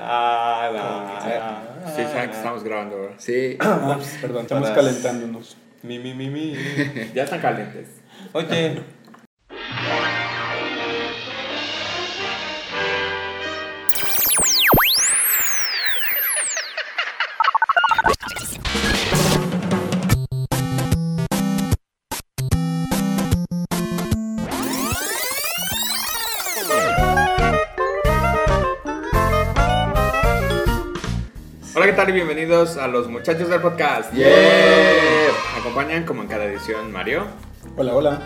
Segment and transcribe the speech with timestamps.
[0.00, 0.70] Ah,
[1.84, 1.90] no.
[1.96, 3.16] Sí, saben que estamos grabando, ¿verdad?
[3.18, 3.56] Sí.
[3.60, 5.56] Ups, perdón, estamos Para- calentándonos.
[5.82, 6.54] Mi, mi, mi, mi.
[7.14, 7.88] Ya están calientes.
[8.32, 8.82] Oye,
[32.12, 34.12] Bienvenidos a los muchachos del podcast.
[34.14, 34.26] Yeah.
[35.54, 37.24] Me acompañan como en cada edición Mario,
[37.76, 38.18] Hola, hola.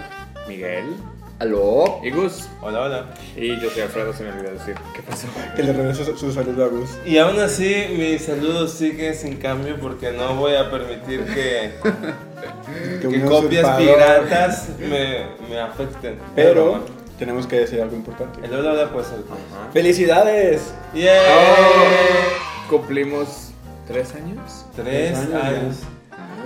[0.49, 0.95] Miguel
[1.41, 1.99] ¿Aló?
[2.03, 2.49] y Gus.
[2.61, 3.07] hola, hola.
[3.37, 4.75] Y yo soy Alfredo, se me olvidó decir.
[4.95, 5.27] ¿Qué pasó?
[5.57, 6.91] Que le regreso su, su saludo a Gus.
[7.05, 11.73] Y aún así, mi saludo sigue sin cambio porque no voy a permitir que,
[13.01, 13.79] que un copias usurpador.
[13.79, 16.19] piratas me, me afecten.
[16.37, 16.85] Pero
[17.19, 18.41] tenemos que decir algo importante.
[18.47, 19.21] El hola, hola, pues el.
[19.25, 19.73] Ajá.
[19.73, 20.73] ¡Felicidades!
[20.95, 21.19] ¡Yeah!
[21.29, 23.49] Oh, cumplimos
[23.87, 24.67] tres años.
[24.75, 25.77] Tres Tres años años.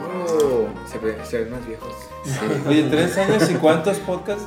[0.08, 0.66] Oh.
[0.90, 1.92] Se, ve- se ven más viejos.
[2.68, 4.44] Oye, tres años y cuántos podcasts?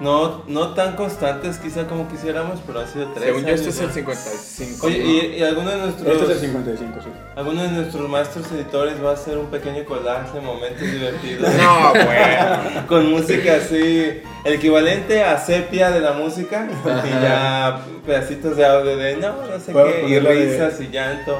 [0.00, 3.78] No, no tan constantes quizá como quisiéramos, pero ha sido tres Según yo, este es
[3.80, 3.92] el ¿no?
[3.92, 4.86] 55.
[4.88, 5.04] Oye, ¿no?
[5.04, 7.08] y, y alguno de nuestros Este es el 55, sí.
[7.36, 11.48] alguno de nuestros maestros editores va a hacer un pequeño collage de momentos divertidos.
[11.62, 12.86] No, bueno.
[12.88, 16.66] Con música así, el equivalente a sepia de la música
[17.06, 21.38] y ya pedacitos de audio de no, no sé qué, y de- risas y llanto.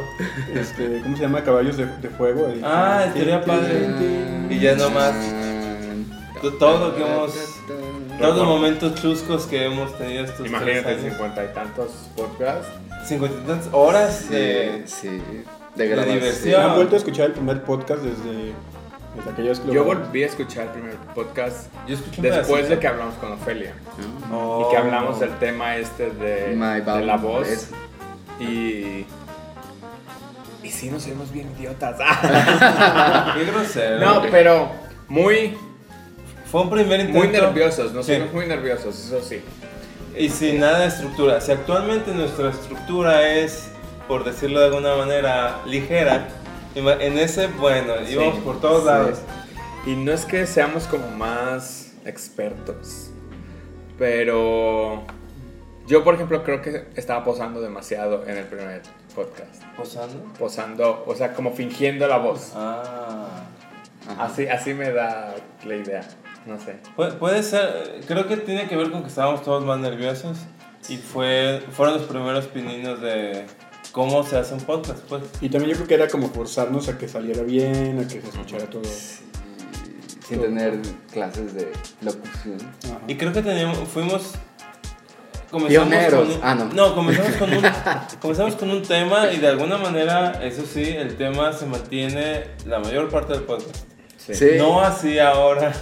[0.54, 1.42] Este, ¿Cómo se llama?
[1.42, 2.46] Caballos de, de fuego.
[2.46, 2.60] ahí.
[2.64, 3.88] Ah, estaría padre.
[4.48, 5.12] Y ya nomás
[6.40, 7.32] to- todo lo que hemos,
[8.20, 11.10] todos los momentos chuscos que hemos tenido estos Imagínate, tres años.
[11.12, 12.68] cincuenta y tantos podcasts.
[13.06, 14.82] Cincuenta y tantas horas de...
[14.86, 15.44] Sí, sí.
[15.76, 16.18] De grabación.
[16.20, 16.62] diversión.
[16.62, 18.52] ¿Han vuelto a escuchar el primer podcast desde,
[19.16, 22.68] desde aquella vez que lo Yo volví a escuchar el primer podcast Yo después pedacito.
[22.68, 23.74] de que hablamos con Ofelia.
[24.32, 24.66] Oh.
[24.66, 27.48] Y que hablamos del tema este de, My de la voz.
[27.48, 27.70] es-
[28.40, 29.04] Y.
[30.62, 31.96] Y sí, nos oímos bien idiotas.
[33.34, 33.98] Qué grosero.
[34.00, 34.70] no, pero
[35.08, 35.56] muy,
[36.54, 37.18] Fue un primer intento.
[37.18, 37.92] muy nerviosos.
[37.92, 38.16] Nos Sí.
[38.32, 39.42] muy nerviosos, eso sí.
[40.16, 41.40] Y sin nada de estructura.
[41.40, 43.70] Si actualmente nuestra estructura es,
[44.06, 46.28] por decirlo de alguna manera, ligera,
[46.76, 48.86] en ese, bueno, Sí, íbamos por todos sí.
[48.86, 49.18] lados.
[49.84, 53.10] Y no es que seamos como más expertos,
[53.98, 55.02] pero
[55.88, 58.82] yo, por ejemplo, creo que estaba posando demasiado en el primer
[59.12, 59.60] podcast.
[59.76, 60.32] ¿Posando?
[60.38, 62.52] Posando, o sea, como fingiendo la voz.
[62.54, 63.42] Ah.
[64.08, 64.26] Ajá.
[64.26, 65.34] Así, así me da
[65.66, 66.02] la idea.
[66.46, 66.76] No sé.
[66.96, 70.36] Pu- puede ser, creo que tiene que ver con que estábamos todos más nerviosos
[70.88, 73.46] y fue, fueron los primeros pininos de
[73.92, 75.22] cómo se hace un podcast, pues.
[75.40, 78.28] Y también yo creo que era como forzarnos a que saliera bien, a que se
[78.28, 78.82] escuchara todo.
[80.28, 80.80] Sin tener
[81.12, 81.70] clases de
[82.02, 82.56] locución.
[82.86, 83.00] Ajá.
[83.08, 84.32] Y creo que teníamos, fuimos...
[85.68, 86.24] Pioneros.
[86.26, 86.94] con un- Ah, no.
[86.96, 87.62] comenzamos con, un,
[88.20, 92.80] comenzamos con un tema y de alguna manera, eso sí, el tema se mantiene la
[92.80, 93.76] mayor parte del podcast.
[94.16, 94.34] Sí.
[94.34, 94.46] Sí.
[94.58, 95.72] No así ahora.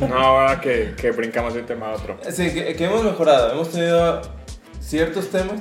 [0.00, 2.18] No, ahora que, que brincamos de un tema a otro.
[2.30, 3.52] Sí, que, que hemos mejorado.
[3.52, 4.22] Hemos tenido
[4.80, 5.60] ciertos temas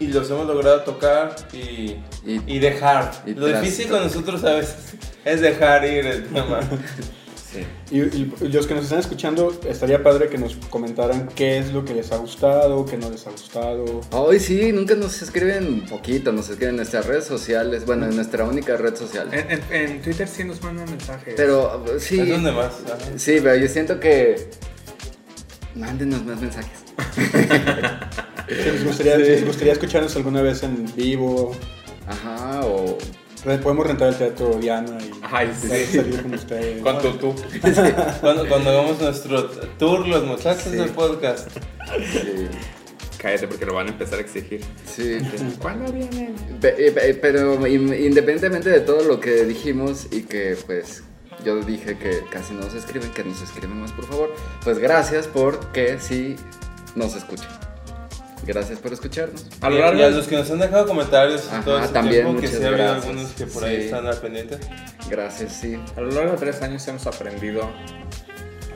[0.00, 1.96] y los hemos logrado tocar y,
[2.26, 3.10] Y- y dejar.
[3.26, 6.60] y Lo difícil con nosotros a veces es dejar ir el tema.
[7.52, 7.64] Sí.
[7.90, 11.84] Y, y los que nos están escuchando, estaría padre que nos comentaran qué es lo
[11.84, 14.00] que les ha gustado, qué no les ha gustado.
[14.12, 18.44] Hoy sí, nunca nos escriben poquito, nos escriben en nuestras redes sociales, bueno, en nuestra
[18.44, 19.28] única red social.
[19.32, 21.34] En, en- en Twitter sí nos mandan mensajes.
[21.36, 22.72] Pero sí, Es donde más.
[22.86, 22.98] ajá.
[23.16, 24.48] sí, pero yo siento que
[25.74, 26.78] mándenos más mensajes.
[28.48, 31.52] Les gustaría, si les gustaría escucharnos alguna vez en vivo,
[32.06, 32.98] Ajá, o
[33.44, 35.68] podemos rentar el teatro Diana y Ay, sí.
[35.68, 36.82] salir con ustedes.
[36.82, 37.34] Con tutú.
[38.20, 39.44] Cuando, cuando hagamos nuestro
[39.78, 40.76] tour, los muchachos Sí.
[40.76, 41.48] del podcast.
[42.12, 42.48] sí,
[43.18, 44.64] Cállate porque lo van a empezar a exigir.
[44.84, 45.18] sí.
[45.60, 46.34] ¿Cuándo vienen?
[46.62, 51.02] Eh, pe- Pero in- independientemente de todo lo que dijimos y que pues
[51.44, 55.26] yo dije que casi no nos escriben, que nos escriben más por favor, pues gracias
[55.28, 56.36] porque sí
[56.96, 57.48] nos escuchan.
[58.44, 59.46] Gracias por escucharnos.
[59.60, 61.92] A lo Y- largo y a los que nos han dejado comentarios Ajá, todo ese
[61.92, 63.04] también, tiempo, que muchas sí gracias.
[63.06, 64.58] algunos que por ahí están al pendiente.
[65.08, 65.80] Gracias, sí.
[65.96, 67.70] A lo largo de tres años hemos aprendido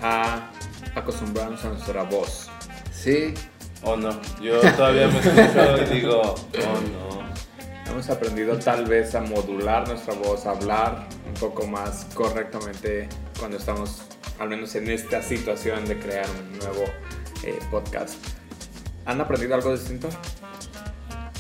[0.03, 0.51] a
[0.95, 2.49] acostumbrarnos a nuestra voz.
[2.93, 3.35] Sí,
[3.83, 4.19] O no.
[4.41, 7.91] Yo todavía me escucho y digo, oh no.
[7.91, 13.09] Hemos aprendido tal vez a modular nuestra voz, a hablar un poco más correctamente
[13.39, 14.03] cuando estamos,
[14.39, 16.85] al menos en esta situación de crear un nuevo
[17.45, 18.15] eh, podcast.
[19.07, 20.09] ¿Han aprendido algo distinto?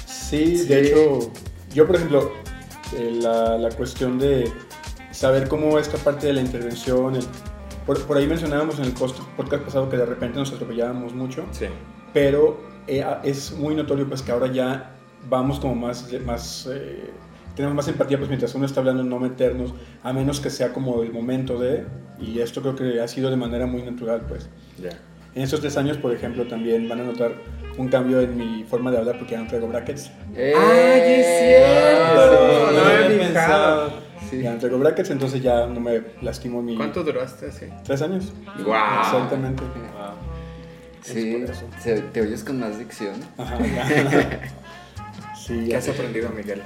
[0.06, 0.66] Sí, Sí.
[0.68, 1.30] de hecho,
[1.74, 2.32] yo por ejemplo,
[2.96, 4.50] eh, la, la cuestión de
[5.10, 7.26] saber cómo esta parte de la intervención, el-
[7.86, 11.44] por, por ahí mencionábamos en el post- podcast pasado que de repente nos atropellábamos mucho,
[11.52, 11.66] Sí.
[12.12, 14.96] pero eh, es muy notorio pues que ahora ya
[15.28, 17.10] vamos como más, más eh,
[17.54, 19.72] tenemos más empatía, pues mientras uno está hablando, no meternos,
[20.02, 21.86] a menos que sea como el momento de,
[22.20, 24.48] y esto creo que ha sido de manera muy natural, pues.
[24.82, 24.90] Ya.
[25.36, 27.32] En estos tres años, por ejemplo, también van a notar
[27.78, 30.10] un cambio en mi forma de hablar porque ya no traigo brackets.
[30.34, 30.54] ¡Eh!
[30.56, 32.72] ¡Ay, es cierto!
[32.72, 33.92] no No había pensado.
[34.30, 34.40] Sí.
[34.42, 36.74] Ya no traigo brackets, entonces ya no me lastimo mi...
[36.76, 37.66] ¿Cuánto duraste así?
[37.84, 38.32] Tres años.
[38.64, 39.00] ¡Guau!
[39.02, 39.62] Exactamente.
[39.62, 40.14] Wow.
[41.02, 41.64] Sí, Es por eso.
[41.80, 43.14] se- te oyes con más dicción.
[43.38, 43.86] Ajá, ya.
[45.46, 45.78] sí, ¿Qué ya.
[45.78, 46.62] has aprendido, Miguel?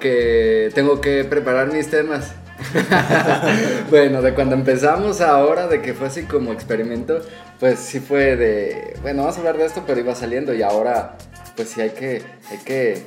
[0.00, 2.34] Que tengo que preparar mis temas.
[3.90, 7.20] bueno, de cuando empezamos ahora, de que fue así como experimento,
[7.58, 11.16] pues sí fue de, bueno, vamos a hablar de esto, pero iba saliendo y ahora,
[11.56, 13.06] pues sí hay que, hay que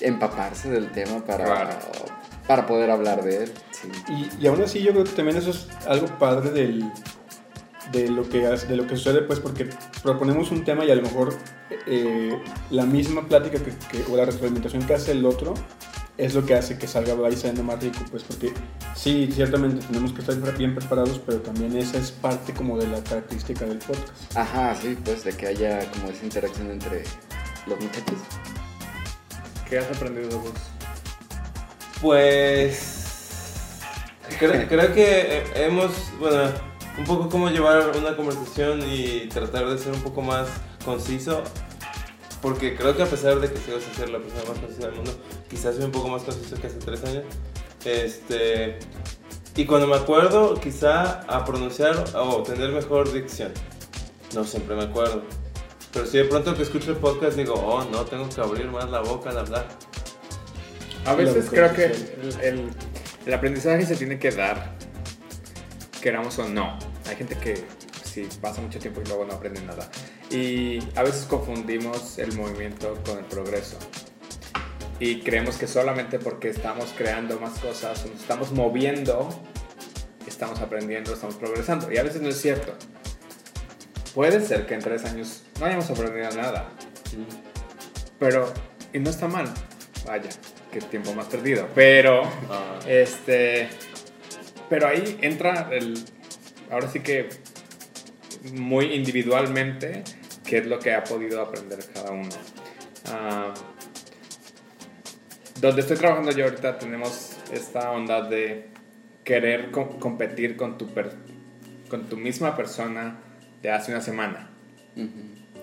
[0.00, 1.70] empaparse del tema para, Claro.
[2.46, 3.52] para poder hablar de él.
[3.70, 3.88] Sí.
[4.08, 6.84] Y, y aún así yo creo que también eso es algo padre del,
[7.92, 9.68] de, lo que, de lo que sucede, pues porque
[10.02, 11.34] proponemos un tema y a lo mejor
[11.86, 12.36] eh,
[12.70, 15.54] la misma plática que, que- o la retroalimentación que hace el otro
[16.18, 18.52] es lo que hace que salga ahí saliendo más rico, pues porque
[18.94, 23.02] sí, ciertamente tenemos que estar bien preparados, pero también esa es parte como de la
[23.02, 24.36] característica del podcast.
[24.36, 27.04] Ajá, sí, pues de que haya como esa interacción entre
[27.66, 28.18] los muchachos.
[29.68, 30.52] ¿Qué has aprendido de vos?
[32.00, 33.80] Pues
[34.38, 36.50] creo, creo que hemos, bueno,
[36.98, 40.48] un poco cómo llevar una conversación y tratar de ser un poco más
[40.84, 41.42] conciso,
[42.42, 44.96] porque creo que a pesar de que sigo sin ser la persona más concisa del
[44.96, 45.12] mundo,
[45.48, 47.24] quizás soy un poco más conciso que hace tres años.
[47.84, 48.78] Este,
[49.56, 53.52] y cuando me acuerdo, quizá a pronunciar o tener mejor dicción.
[54.34, 55.22] No siempre me acuerdo.
[55.92, 58.90] Pero si de pronto que escucho el podcast digo, oh, no, tengo que abrir más
[58.90, 59.66] la boca al hablar.
[61.06, 62.70] A veces creo que el, el-
[63.24, 64.74] el aprendizaje se tiene que dar,
[66.00, 66.78] queramos o no.
[67.08, 67.64] Hay gente que
[68.04, 69.88] sí pasa mucho tiempo y luego no aprende nada.
[70.30, 73.78] Y a veces confundimos el movimiento con el progreso.
[74.98, 79.28] Y creemos que solamente porque estamos creando más cosas, nos estamos moviendo,
[80.26, 81.92] estamos aprendiendo, estamos progresando.
[81.92, 82.74] Y a veces no es cierto.
[84.14, 86.70] Puede ser que en tres años no hayamos aprendido nada.
[88.18, 88.52] Pero,
[88.92, 89.52] y no está mal.
[90.06, 90.30] Vaya,
[90.72, 91.68] qué tiempo más perdido.
[91.74, 92.78] Pero, Ah.
[92.86, 93.68] este,
[94.70, 96.02] pero ahí entra el,
[96.70, 97.28] ahora sí que
[98.54, 100.02] muy individualmente,
[100.44, 102.28] qué es lo que ha podido aprender cada uno.
[103.06, 103.52] Ah,
[105.60, 108.66] donde estoy trabajando yo ahorita tenemos esta onda de
[109.24, 110.88] querer co- competir con tu,
[111.88, 113.18] con tu misma persona
[113.62, 114.50] de hace una semana.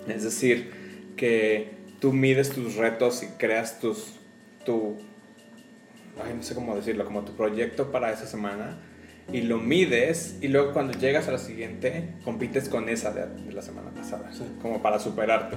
[0.08, 4.14] Es decir, que tú mides tus retos y creas tus,
[4.66, 4.98] tu,
[6.24, 8.78] ay, no sé cómo decirlo, como tu proyecto para esa semana
[9.32, 13.62] y lo mides y luego cuando llegas a la siguiente compites con esa de, la
[13.62, 14.30] semana pasada,
[14.60, 15.56] como para superarte.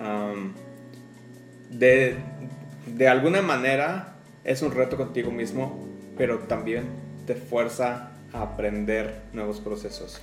[0.00, 0.52] Am,
[1.70, 2.16] de,
[2.86, 4.14] de alguna manera
[4.44, 5.86] es un reto contigo mismo,
[6.16, 6.84] pero también
[7.26, 10.20] te fuerza a aprender nuevos procesos.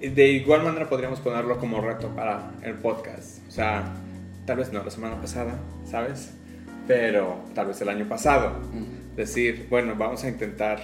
[0.00, 3.46] Y de igual manera podríamos ponerlo como reto para el podcast.
[3.48, 3.94] O sea,
[4.46, 6.32] tal vez no la semana pasada, ¿sabes?
[6.86, 8.60] Pero tal vez el año pasado.
[8.68, 8.93] Ujú.
[9.16, 10.80] Decir, bueno, vamos a intentar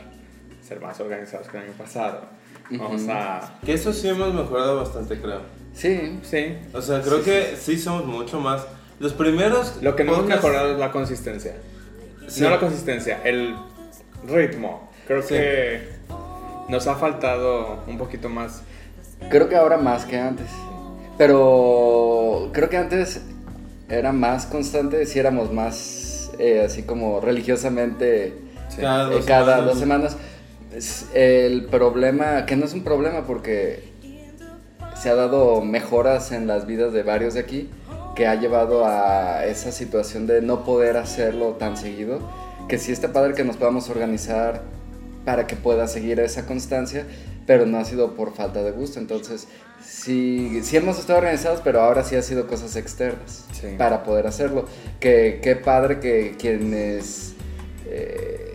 [0.66, 2.22] ser más organizados que el año pasado.
[2.70, 3.58] Vamos a...
[3.64, 5.40] Que eso sí hemos mejorado bastante, creo.
[5.74, 6.56] Sí, Sí.
[6.72, 8.66] O sea, creo que sí somos mucho más.
[9.00, 9.78] Los primeros.
[9.82, 11.54] Lo que no hemos mejorado es la consistencia.
[12.28, 12.42] Sí.
[12.42, 13.56] No la consistencia, el
[14.28, 14.88] ritmo.
[15.06, 15.28] Creo Sí.
[15.34, 15.88] que
[16.68, 18.62] nos ha faltado un poquito más.
[19.30, 20.46] Creo que ahora más que antes.
[21.18, 23.20] Pero creo que antes
[23.88, 25.74] era más constante si éramos más
[26.40, 28.80] eh, así como religiosamente Sí.
[28.80, 29.66] Cada eh, dos cada semanas.
[29.66, 30.16] dos semanas.
[31.14, 33.90] El problema, que no es un problema porque
[34.94, 37.68] se ha dado mejoras en las vidas de varios de aquí,
[38.14, 42.20] que ha llevado a esa situación de no poder hacerlo tan seguido,
[42.68, 44.62] que sí está padre que nos podamos organizar
[45.24, 47.04] para que pueda seguir esa constancia,
[47.50, 49.48] pero no ha sido por falta de gusto, entonces
[49.84, 53.74] sí, sí hemos estado organizados, pero ahora sí ha sido cosas externas Sí.
[53.76, 54.66] para poder hacerlo.
[55.00, 57.34] Que qué padre que quienes...
[57.86, 58.54] eh,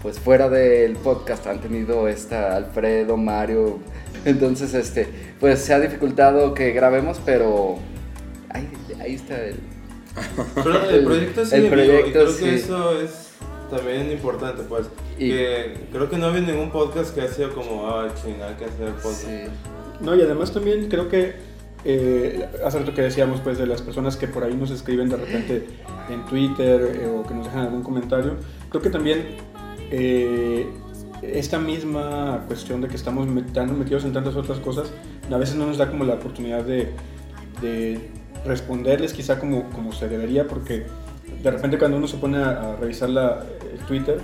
[0.00, 3.80] pues fuera del podcast han tenido esta Alfredo, Mario,
[4.24, 5.08] entonces este,
[5.40, 7.76] pues se ha dificultado que grabemos, pero
[8.48, 8.66] ahí,
[8.98, 9.56] ahí está el...
[10.54, 12.44] Pero el proyecto El sigue vivo, y proyecto, creo sí.
[12.44, 13.29] que eso es
[13.70, 14.86] también importante, pues.
[15.18, 18.64] Y- Que creo que no había ningún podcast que ha sido como, ah, chingada, que
[18.66, 19.22] hacer podcast.
[19.22, 19.42] Sí.
[20.00, 21.34] No, y además también creo que
[21.84, 25.16] eh, hace rato que decíamos pues de las personas que por ahí nos escriben de
[25.16, 25.66] repente
[26.10, 28.36] en Twitter eh, o que nos dejan algún comentario,
[28.68, 29.24] creo que también
[29.90, 30.66] eh,
[31.22, 34.92] esta misma cuestión de que estamos tan metidos en tantas otras cosas,
[35.30, 36.90] a veces no nos da como la oportunidad de,
[37.62, 38.10] de
[38.44, 40.86] responderles quizá como, como se debería, porque
[41.42, 44.18] de repente cuando uno se pone a, a revisar la, el Twitter,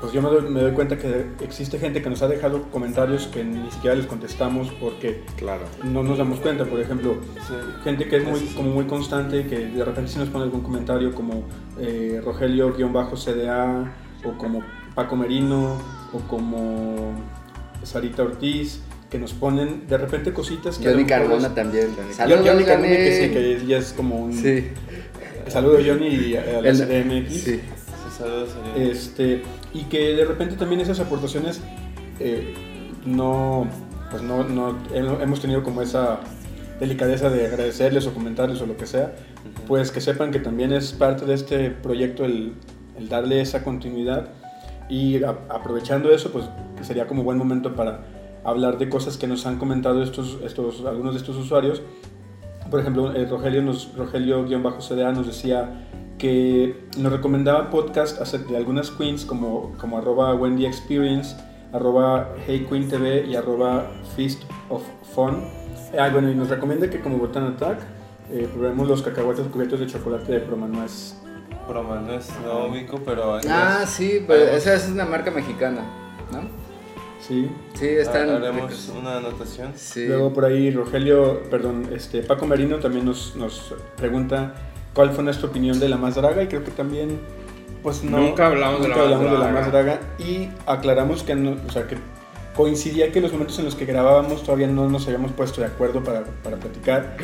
[0.00, 3.26] pues yo me doy, me doy cuenta que existe gente que nos ha dejado comentarios
[3.28, 5.62] que ni siquiera les contestamos porque Claro.
[5.82, 6.64] no nos damos cuenta.
[6.66, 7.16] Por ejemplo,
[7.46, 7.54] Sí.
[7.84, 10.60] gente que es muy, como muy constante y que de repente sí nos pone algún
[10.60, 11.44] comentario como
[11.80, 13.92] eh, Rogelio-CDA
[14.24, 14.62] o como
[14.94, 15.78] Paco Merino
[16.12, 17.12] o como
[17.82, 18.80] Sarita Ortiz
[19.10, 21.88] que nos ponen de repente cositas que Johnny es- también.
[22.12, 24.32] Saludos, Johnny que sí, que ella es como un...
[24.32, 24.68] Sí.
[25.48, 27.32] Saludo Johnny y a, a la CDMX.
[27.32, 27.60] sí.
[28.16, 28.90] Saludos, señor.
[28.90, 31.60] Este, y que de repente también esas aportaciones
[32.20, 32.54] eh,
[33.04, 33.66] no,
[34.10, 36.20] pues no, no hem- hemos tenido como esa
[36.78, 39.16] delicadeza de agradecerles o comentarles o lo que sea,
[39.66, 42.52] pues que sepan que también es parte de este proyecto el,
[42.96, 44.28] el darle esa continuidad
[44.88, 46.44] y a- aprovechando eso, pues
[46.78, 48.04] que sería como buen momento para
[48.44, 51.82] hablar de cosas que nos han comentado estos, estos, algunos de estos usuarios.
[52.74, 55.86] Por ejemplo, eh, Rogelio, nos, Rogelio-CDA nos decía
[56.18, 61.36] que nos recomendaba podcast acerca de algunas queens como, como arroba Wendy Experience,
[61.72, 64.82] arroba Hey Queen TV y arroba Feast of
[65.14, 65.44] Fun.
[65.96, 67.78] Ah, bueno, y nos recomienda que como Botan Attack
[68.32, 71.14] eh, probemos los cacahuates cubiertos de chocolate de Promanuez.
[71.68, 73.38] Broma, no es no ubico, pero.
[73.48, 75.82] Ah, sí, pero esa es una marca mexicana,
[76.32, 76.63] ¿no?
[77.26, 77.48] Sí.
[77.74, 78.28] Sí, están.
[78.30, 78.92] Haremos ricos.
[78.98, 79.72] una anotación.
[79.76, 80.06] Sí.
[80.06, 84.54] Luego por ahí Rogelio, perdón, este Paco Merino también nos, nos pregunta
[84.92, 87.18] cuál fue nuestra opinión de la más draga y creo que también
[87.82, 89.60] pues no Nunca hablamos de la nunca más hablamos de la draga.
[89.60, 91.96] más draga y aclaramos que no, o sea que
[92.54, 96.02] coincidía que los momentos en los que grabábamos todavía no nos habíamos puesto de acuerdo
[96.04, 97.16] para, para platicar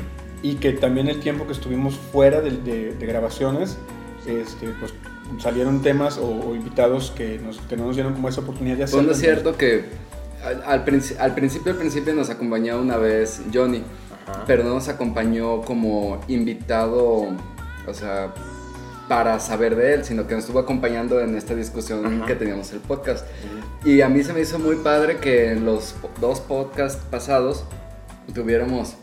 [0.43, 3.79] y que también el tiempo que estuvimos fuera de, de- de grabaciones
[4.27, 4.93] este, pues
[5.39, 8.85] salieron temas o, o invitados que, nos, que no nos dieron como esa oportunidad de
[8.85, 9.03] hacerlo.
[9.03, 9.85] Bueno, es cierto que
[10.45, 13.83] al, al princi- al principio, al principio nos acompañó una vez Johnny,
[14.27, 14.45] Ajá.
[14.47, 17.29] pero no nos acompañó como invitado,
[17.87, 18.33] o sea,
[19.09, 22.27] para saber de él, sino que nos estuvo acompañando en esta discusión Ajá.
[22.27, 23.27] que teníamos el podcast.
[23.85, 27.65] Y a mí se me hizo muy padre que en los dos podcasts pasados
[28.35, 28.95] tuviéramos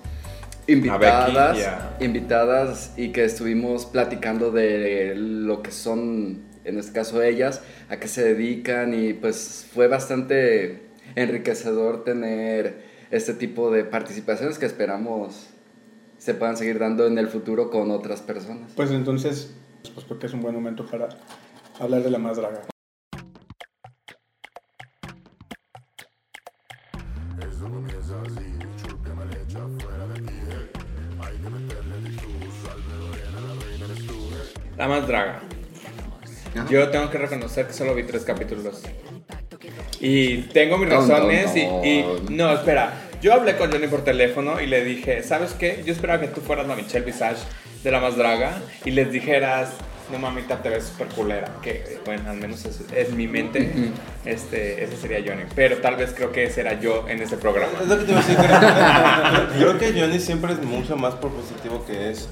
[0.68, 7.62] invitadas, Becky invitadas y que estuvimos platicando de lo que son, en este caso ellas,
[7.90, 14.66] a qué se dedican y pues fue bastante enriquecedor tener este tipo de participaciones que
[14.66, 15.48] esperamos
[16.18, 18.72] se puedan seguir dando en el futuro con otras personas.
[18.76, 19.56] Pues entonces,
[19.94, 21.10] pues creo que es un buen momento para
[21.80, 22.62] hablar de la más draga.
[34.78, 35.42] La más draga.
[36.56, 36.68] Ajá.
[36.70, 38.82] Yo tengo que reconocer que solo vi tres capítulos.
[40.00, 41.84] Y tengo mis No, no, razones no.
[41.84, 42.94] y, y- No, espera.
[43.22, 45.82] Yo hablé con Johnny por teléfono y le dije, ¿sabes qué?
[45.86, 47.38] Yo esperaba que tú fueras la Michelle Visage
[47.84, 49.72] de la más draga y les dijeras,
[50.12, 51.52] no mamita, te ves súper culera.
[51.64, 53.72] Que, bueno, al menos es, es mi mente.
[53.74, 53.90] Ujú.
[54.26, 55.48] este, ese sería Johnny.
[55.56, 57.74] Pero tal vez creo que ese era yo en ese programa.
[57.82, 58.38] Es lo que te iba a decir.
[59.58, 62.30] Creo, creo que Johnny siempre es mucho más propositivo que eso.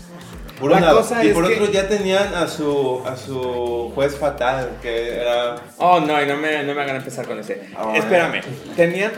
[0.60, 0.98] Por La un lado.
[1.02, 5.16] cosa y es por que- otro, ya tenían a su, a su juez fatal, que
[5.18, 5.56] era.
[5.78, 7.70] Oh, no, y no me, no me hagan empezar con ese.
[7.76, 8.42] Ah, Espérame,
[8.76, 9.12] tenían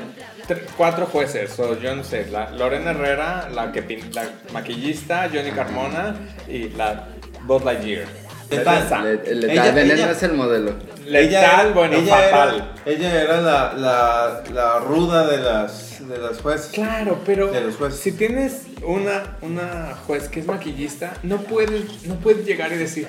[0.48, 5.30] tr- cuatro jueces, o yo no sé, la Lorena Herrera, la, que pin- la maquillista,
[5.32, 6.16] Johnny Carmona
[6.48, 7.08] y la
[7.44, 8.06] Buzz Lightyear.
[8.50, 9.04] Letal.
[9.04, 10.72] Le- el Ella- letal, Veneno ella- es el modelo.
[11.06, 12.74] Letal, bueno, ella fatal.
[12.86, 16.72] Era, ella era la, la, la ruda de las, de las jueces.
[16.72, 18.00] Claro, pero De los jueces.
[18.00, 23.08] si tienes una, una juez que es maquillista, no puedes, no puedes llegar y decir,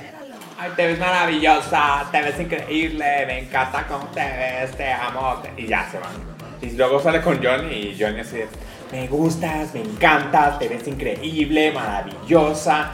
[0.58, 5.62] ay, te ves maravillosa, te ves increíble, me encanta cómo te ves, te amo, te-",
[5.62, 6.12] y ya se van.
[6.60, 8.48] Y luego sale con Johnny y Johnny así de,
[8.92, 12.92] me gustas, me encantas, te ves increíble, maravillosa.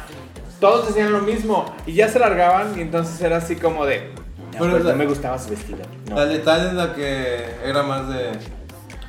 [0.61, 4.11] Todos decían lo mismo y ya se largaban y entonces era así como de,
[4.53, 5.81] no, Pero pues la- no me gustaba su vestido.
[6.09, 6.17] no".
[6.17, 8.33] La letal es la que era más de.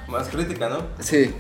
[0.08, 0.80] más crítica, ¿no?
[1.00, 1.34] Sí,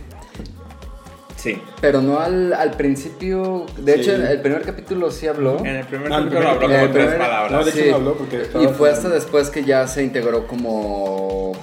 [1.45, 1.61] Sí.
[1.79, 3.65] pero no al, al principio.
[3.77, 4.01] De Sí.
[4.01, 5.59] hecho, en el primer capítulo sí habló.
[5.59, 7.51] En el primer No, capítulo primer habló como tres primer- palabras.
[7.51, 7.89] No, de hecho Sí.
[7.89, 11.53] no habló porque Y fue hasta después que ya se integró como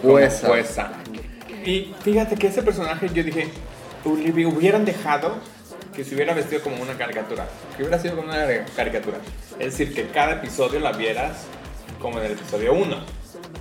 [0.00, 0.92] como jueza.
[1.64, 3.48] Y fíjate que ese personaje yo dije,
[4.04, 5.36] "Uli- hubieran dejado
[5.94, 7.46] que se hubiera vestido como una caricatura,
[7.76, 9.18] que hubiera sido como una caricatura.
[9.58, 11.44] Es decir, que cada episodio la vieras
[12.00, 12.96] como en el episodio 1,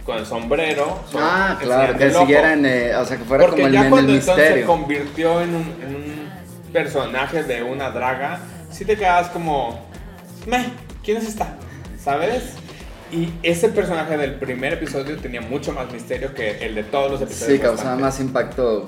[0.05, 0.99] con el sombrero.
[1.15, 3.79] Ah, claro, que el siguiera en, eh, o sea, que fuera Porque como el, ya
[3.79, 4.65] en el cuando se misterio.
[4.67, 6.29] convirtió en un, en un
[6.73, 8.39] personaje de una draga,
[8.71, 9.79] sí te quedas como,
[10.47, 10.65] meh,
[11.03, 11.55] ¿quién es esta?
[12.03, 12.53] ¿Sabes?
[13.11, 17.21] Y ese personaje del primer episodio tenía mucho más misterio que el de todos los
[17.21, 17.57] episodios.
[17.57, 18.85] Sí, causaba más impacto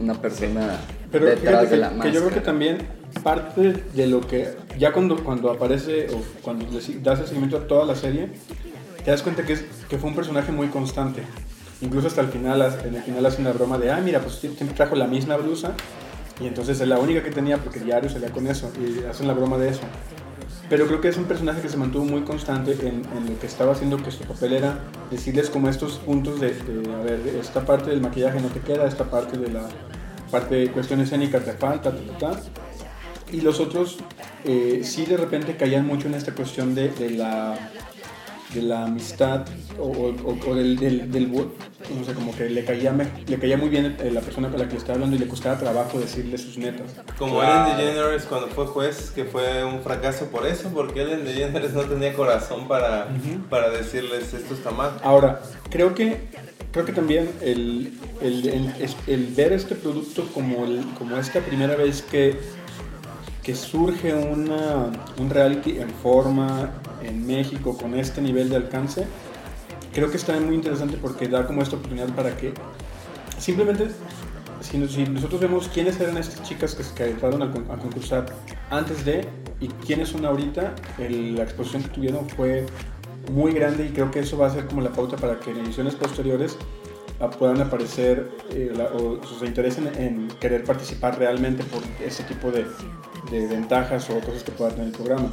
[0.00, 0.78] una persona
[1.12, 2.14] Pero detrás de que, la que máscara.
[2.14, 2.78] yo creo que también
[3.22, 6.66] parte de lo que ya cuando, cuando aparece o cuando
[7.00, 8.28] das el seguimiento a toda la serie,
[9.04, 11.22] te das cuenta que, es, que fue un personaje muy constante.
[11.80, 14.66] Incluso hasta el final, en el final hacen la broma de, ah, mira, pues siempre
[14.74, 15.74] trajo la misma blusa
[16.40, 19.34] y entonces es la única que tenía porque diario salía con eso y hacen la
[19.34, 19.82] broma de eso.
[20.70, 23.46] Pero creo que es un personaje que se mantuvo muy constante en, en lo que
[23.46, 24.78] estaba haciendo, que su papel era
[25.10, 26.54] decirles como estos puntos de,
[26.94, 29.68] a ver, esta parte del maquillaje no te queda, esta parte de la
[30.30, 32.40] parte de cuestión escénica te falta, ta, ta, ta.
[33.30, 33.98] Y los otros
[34.44, 37.54] eh, sí de repente caían mucho en esta cuestión de la
[38.52, 39.46] de la amistad
[39.78, 43.56] o, o- o del, del, del no sé, como que le caía, me- le caía
[43.56, 45.98] muy bien eh, la persona con la que le estaba hablando y le costaba trabajo
[45.98, 46.94] decirle sus netas.
[47.18, 47.72] Como Claro.
[47.78, 51.82] Ellen DeGeneres cuando fue juez, que fue un fracaso por eso, porque Ellen DeGeneres no
[51.82, 53.08] tenía corazón para,
[53.50, 54.98] para decirles esto está mal.
[55.02, 56.28] Ahora, creo que,
[56.72, 58.72] creo que también el, el,
[59.06, 62.38] el ver este producto como, el- como esta primera vez que,
[63.44, 66.70] que surge una, un reality en forma
[67.02, 69.06] en México con este nivel de alcance,
[69.92, 72.54] creo que está muy interesante porque da como esta oportunidad para que
[73.38, 73.88] simplemente,
[74.60, 77.76] si, nos- si nosotros vemos quiénes eran estas chicas que, que entraron a, con- a
[77.76, 78.26] concursar
[78.70, 79.28] antes de
[79.60, 82.64] y quiénes son ahorita, la exposición que tuvieron fue
[83.30, 85.58] muy grande y creo que eso va a ser como la pauta para que en
[85.58, 86.56] ediciones posteriores
[87.30, 92.66] puedan aparecer eh, la- o se interesen en querer participar realmente por ese tipo de,
[93.30, 95.30] de ventajas o cosas que pueda tener el programa.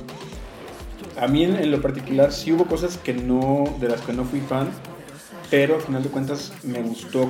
[1.19, 4.23] A mí en, en lo particular sí hubo cosas que no, de las que no
[4.23, 4.69] fui fan,
[5.49, 7.29] pero al final de cuentas me gustó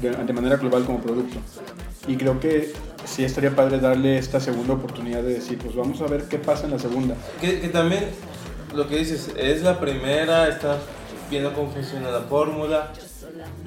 [0.00, 1.38] de, de manera global como producto.
[2.06, 2.72] Y creo que
[3.04, 6.64] sí estaría padre darle esta segunda oportunidad de decir, pues vamos a ver qué pasa
[6.64, 7.14] en la segunda.
[7.40, 8.04] Que, que también
[8.74, 10.78] lo que dices es la primera, está
[11.30, 12.92] viendo cómo funciona la fórmula.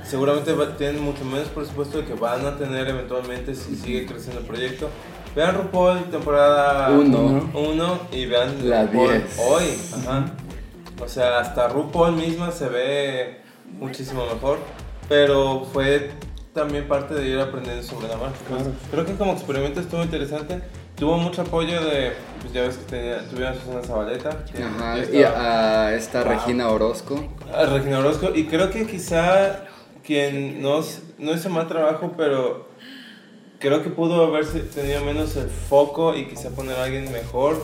[0.03, 4.41] Seguramente va- tienen mucho menos presupuesto de que van a tener eventualmente si sigue creciendo
[4.41, 4.89] el proyecto.
[5.35, 7.49] Vean RuPaul temporada Uno.
[7.53, 9.39] 1 y vean La RuPaul 10.
[9.39, 9.63] hoy.
[9.99, 10.25] Ajá.
[11.03, 13.41] O sea, hasta RuPaul misma se ve
[13.79, 14.59] muchísimo mejor.
[15.07, 16.11] Pero fue
[16.53, 18.37] también parte de ir aprendiendo sobre la marcha.
[18.47, 18.71] Claro.
[18.91, 20.61] Creo que como experimento estuvo interesante.
[21.01, 22.11] Tuvo mucho apoyo de,
[22.41, 24.29] pues ya ves que tenía, tuvieron a Susana Zabaleta.
[24.29, 26.33] Ajá, y a esta Wow.
[26.33, 27.27] Regina Orozco.
[27.51, 28.29] a Regina Orozco.
[28.35, 29.63] Y creo que quizá
[30.05, 30.81] quien no,
[31.17, 32.67] no hizo mal trabajo, pero
[33.57, 37.59] creo que pudo haber tenido menos el foco y quizá poner a alguien mejor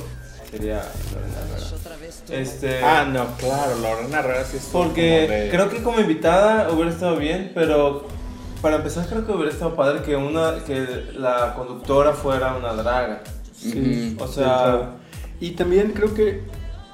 [0.50, 0.82] sería
[1.13, 2.41] Lorena Herrera.
[2.41, 7.17] Este, Ah, no, claro, Lorena Herrera sí es porque creo que como invitada hubiera estado
[7.17, 8.08] bien, pero
[8.62, 13.22] para empezar creo que hubiera estado padre que una que la conductora fuera una draga.
[13.54, 14.88] Sí, O sí, sea- claro.
[15.39, 16.43] y también creo que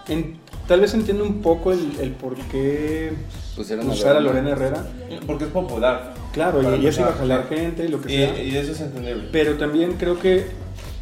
[0.08, 3.14] en- tal vez entiendo un poco el, el por qué
[3.56, 4.84] Pusieron usar a Lorena Herrera.
[5.28, 6.16] Porque es popular.
[6.34, 7.56] Claro, y, y eso iba a empezar, jalar sí.
[7.56, 8.44] gente y lo que Y, sea.
[8.44, 9.30] y eso es entendible.
[9.32, 10.48] Pero también creo que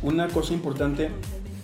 [0.03, 1.11] una cosa importante,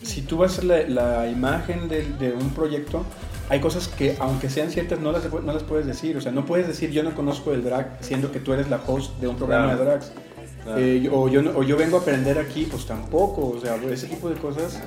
[0.04, 3.04] si tú vas a ser la, la imagen de, de un proyecto,
[3.50, 6.18] hay cosas que aunque sean ciertas no las, no las puedes decir.
[6.18, 8.82] O sea, no puedes decir yo no conozco el drag siendo que tú eres la
[8.86, 9.80] host de un programa Claro.
[9.80, 10.12] de drags.
[10.64, 10.80] Claro.
[10.82, 13.48] Eh, o, yo, no- o yo vengo a aprender aquí, pues tampoco.
[13.58, 14.80] O sea, ese tipo de cosas.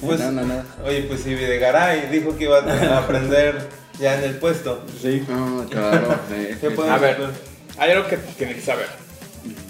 [0.00, 0.54] Pues, no, no, no.
[0.86, 3.58] Oye, pues si Videgaray dijo que iba a aprender
[3.98, 4.84] ya en el puesto.
[5.00, 5.24] Sí.
[5.30, 6.14] Ah, claro.
[6.28, 6.56] sí.
[6.60, 7.30] ¿Qué podemos A ver, hacer?
[7.78, 8.86] hay algo que tiene que saber.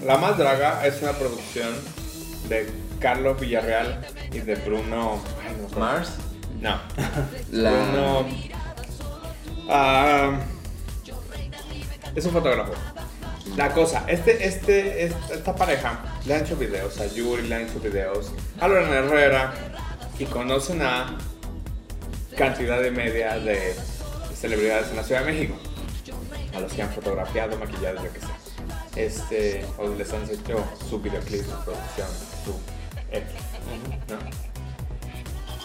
[0.04, 1.68] La Más Draga es una producción
[2.48, 2.68] de
[3.00, 4.00] Carlos Villarreal
[4.32, 5.20] y de Bruno.
[5.46, 5.78] Ay, no.
[5.78, 6.10] Mars.
[6.60, 6.78] No.
[7.52, 8.26] La- Bruno.
[9.68, 10.38] ah,
[12.14, 12.72] es un fotógrafo.
[13.56, 17.62] La cosa, este, este, esta, esta pareja le han hecho videos a Yuri, le han
[17.62, 19.52] hecho videos a Lorena Herrera
[20.18, 21.16] y conocen a
[22.36, 23.74] cantidad de media de
[24.34, 25.54] celebridades en la Ciudad de México.
[26.54, 28.26] A los que han fotografiado, maquillado, yo qué sé.
[29.06, 32.08] Este, o les han hecho su videoclip, su producción,
[32.44, 32.54] su
[33.12, 33.24] X,
[34.08, 34.49] ¿no?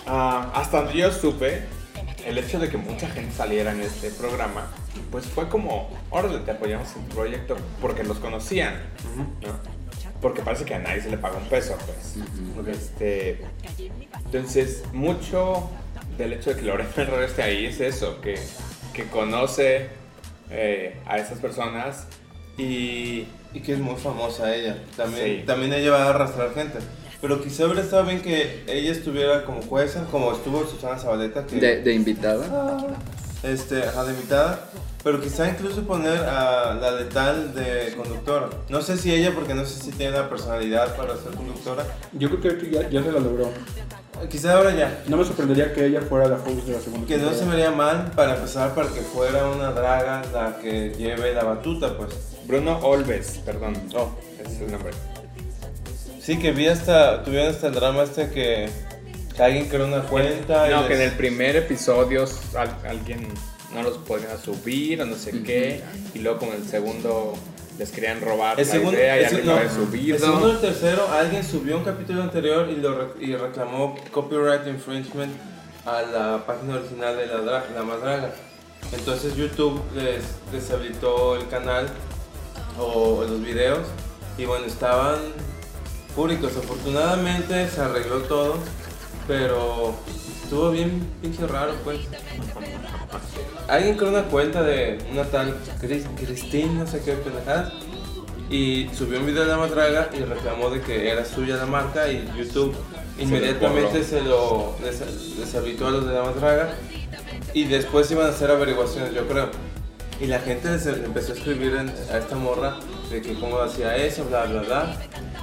[0.08, 1.64] Ah, hasta donde yo supe,
[2.26, 4.68] el hecho de que mucha gente saliera en este programa,
[5.12, 8.76] pues fue como, órale, te apoyamos en tu proyecto porque los conocían,
[9.42, 9.76] ¿no?
[10.22, 12.16] Porque parece que a nadie se le paga un peso, pues.
[12.68, 13.42] Este,
[14.26, 15.70] entonces, mucho
[16.18, 18.40] del hecho de que Lorena Herrera esté ahí es eso, que,
[18.94, 19.88] que conoce
[20.50, 22.08] eh, a esas personas
[22.58, 24.78] y Y que es muy famosa ella.
[24.98, 25.44] También, Sí.
[25.46, 26.80] también ella va a arrastrar gente.
[27.28, 31.44] Pero quizá hubiera estado bien que ella estuviera como jueza, como estuvo Susana Zabaleta.
[31.48, 32.46] Que, De, de invitada.
[32.52, 32.86] Ah,
[33.42, 34.60] este, ajá, de invitada,
[35.04, 38.50] pero quizá incluso poner a la letal de conductora.
[38.70, 41.84] No sé si ella, porque no sé si tiene la personalidad para ser conductora.
[42.14, 43.50] Yo creo que ya, ya se la logró.
[44.30, 45.04] Quizá ahora ya.
[45.08, 47.56] No me sorprendería que ella fuera la host de la segunda Que no se temporada.
[47.56, 52.12] vería mal para empezar, para que fuera una draga la que lleve la batuta, pues.
[52.46, 53.74] Bruno Olves, perdón.
[53.96, 54.12] Oh,
[54.44, 54.92] ese es el nombre.
[56.26, 58.68] Sí, que vi hasta, tuvieron hasta el drama este que,
[59.36, 60.68] que alguien creó una cuenta.
[60.68, 62.26] y No, que en les- el primer episodio
[62.58, 63.28] al- alguien
[63.74, 65.82] no los podía subir o no sé qué.
[66.16, 67.34] Y luego con el segundo
[67.78, 69.86] les querían robar El la segundo, idea y el, alguien no, lo había el segundo
[69.92, 70.42] subido.
[70.48, 75.34] o el tercero, alguien subió un capítulo anterior y, lo re- y reclamó copyright infringement
[75.86, 78.32] a la página original de la, dra- la más draga.
[78.94, 81.88] Entonces YouTube les deshabilitó el canal
[82.80, 83.86] o los videos
[84.38, 85.18] y bueno, estaban
[86.16, 86.54] públicos.
[86.58, 88.58] Afortunadamente se arregló todo,
[89.28, 89.94] pero
[90.44, 92.00] estuvo bien pinche raro pues.
[93.68, 97.74] Alguien creó una cuenta de una tal Cris- Christine, no sé qué pendejadas,
[98.50, 102.08] y subió un video de la madraga y reclamó de que era suya la marca
[102.12, 102.76] y YouTube
[103.18, 106.76] inmediatamente se lo des- deshabilitó a los de la madraga
[107.54, 109.50] y después iban a hacer averiguaciones, yo creo.
[110.22, 112.78] Y la gente empezó a escribir en- a esta morra
[113.10, 114.98] de que cómo hacía eso, bla, bla, bla.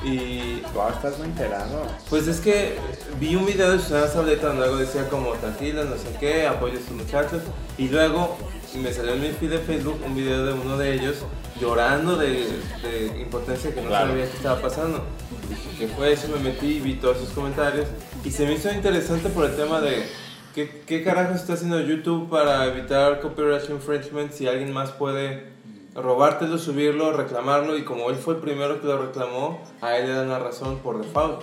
[0.05, 1.87] Y Wow, estás muy enterado.
[2.11, 2.77] pues es que
[3.21, 6.75] vi un video de Susana Zabaleta donde algo decía como tranquila, no sé qué, apoyo
[6.75, 7.43] a estos muchachos.
[7.79, 8.37] Y luego
[8.75, 11.17] me salió en mi feed de Facebook un video de uno de ellos
[11.61, 12.47] llorando de,
[12.83, 14.09] de impotencia que no Claro.
[14.09, 15.05] sabía qué estaba pasando.
[15.49, 16.29] Dije, ¿qué fue eso?
[16.29, 17.87] Me metí y vi todos sus comentarios.
[18.25, 20.05] Y se me hizo interesante por el tema de
[20.55, 25.53] qué, qué carajo está haciendo YouTube para evitar copyright infringement si alguien más puede
[25.94, 27.76] robártelo, subirlo, reclamarlo.
[27.76, 30.78] Y como él fue el primero que lo reclamó, a él le dan la razón
[30.78, 31.42] por default.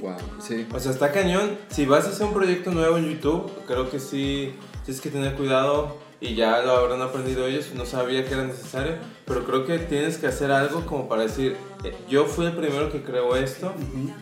[0.00, 0.66] Wow, sí.
[0.74, 1.58] O sea, está cañón.
[1.68, 4.54] Si vas a hacer un proyecto nuevo en YouTube, creo que sí
[4.84, 7.72] tienes que tener cuidado y ya lo habrán aprendido ellos.
[7.74, 11.56] No sabía que era necesario, pero creo que tienes que hacer algo como para decir,
[11.84, 13.72] eh, yo fui el primero que creó esto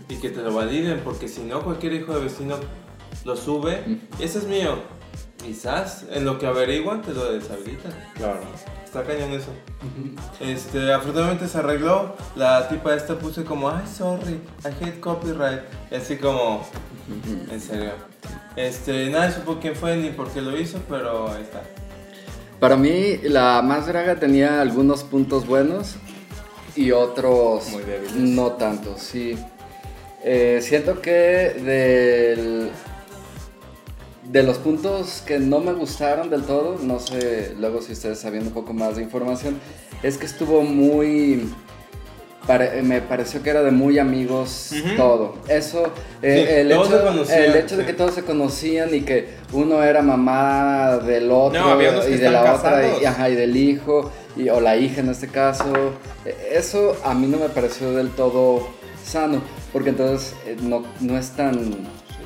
[0.09, 2.57] y que te lo validen, porque si no, cualquier hijo de vecino
[3.25, 4.01] lo sube.
[4.19, 4.77] Ese es mío.
[5.43, 7.93] Quizás en lo que averiguan te lo deshabilitan.
[8.15, 8.41] Claro.
[8.85, 9.51] Está cañón eso.
[10.41, 12.15] Este, afortunadamente se arregló.
[12.37, 15.61] La tipa esta puse como, ay, sorry, I hate copyright.
[15.91, 16.65] Y así como,
[17.51, 17.93] en serio.
[18.57, 21.63] Este, nadie supo quién fue ni por qué lo hizo, pero ahí está.
[22.61, 25.97] Para mí, la más draga tenía algunos puntos buenos
[26.77, 27.83] y otros Muy
[28.17, 29.37] no tanto, sí.
[30.23, 32.71] Eh, siento que del,
[34.31, 38.49] de los puntos que no me gustaron del todo, no sé, luego si ustedes sabiendo
[38.49, 39.59] un poco más de información,
[40.03, 41.53] es que estuvo muy...
[42.47, 45.35] pare- me pareció que era de muy amigos todo.
[45.49, 45.85] Eso,
[46.23, 49.01] eh, Sí, el, todos se hecho, conocían, el hecho de que todos se conocían y
[49.03, 53.57] que uno era mamá del otro No, y de la otra y, ajá, y del
[53.57, 55.65] hijo y, o la hija en este caso.
[56.25, 58.69] Eh, Eso a mí no me pareció del todo
[59.05, 61.59] sano, porque entonces eh, no, no es tan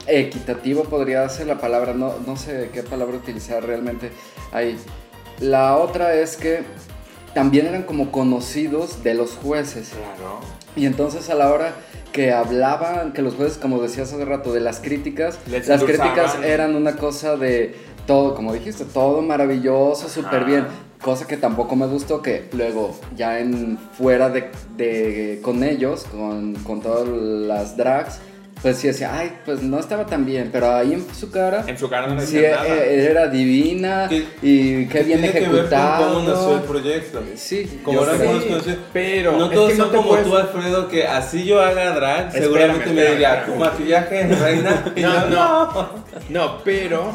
[0.08, 4.10] equitativo, podría ser la palabra, no, no sé qué palabra utilizar realmente
[4.52, 4.76] ahí.
[5.40, 6.62] La otra es que
[7.34, 9.90] también eran como conocidos de los jueces.
[9.90, 10.40] Claro.
[10.76, 11.74] Y entonces a la hora
[12.12, 16.36] que hablaban, que los jueces, como decías hace rato, de las críticas, Les las críticas
[16.42, 20.66] eran una cosa de todo, como dijiste, todo maravilloso, súper bien.
[21.02, 26.54] Cosa que tampoco me gustó, que luego ya en fuera de, de- con ellos, con,
[26.64, 28.18] con todas las drags,
[28.62, 31.78] pues sí decía, ay, pues no estaba tan bien, pero ahí en su cara, En
[31.78, 32.66] su cara no sí, decía nada.
[32.68, 34.08] eh, era divina
[34.42, 36.14] y qué bien Tiene que ver con ejecutado.
[36.14, 37.22] cómo nació el proyecto.
[37.36, 38.60] Sí, Como ahora conocido.
[38.92, 42.26] pero no es todos que son como puedes- tú, Alfredo, que así yo haga drag,
[42.26, 43.52] Espérame, seguramente me diría, espérame.
[43.52, 44.84] tu maquillaje, reina.
[44.96, 45.88] No, no.
[46.28, 47.12] No, pero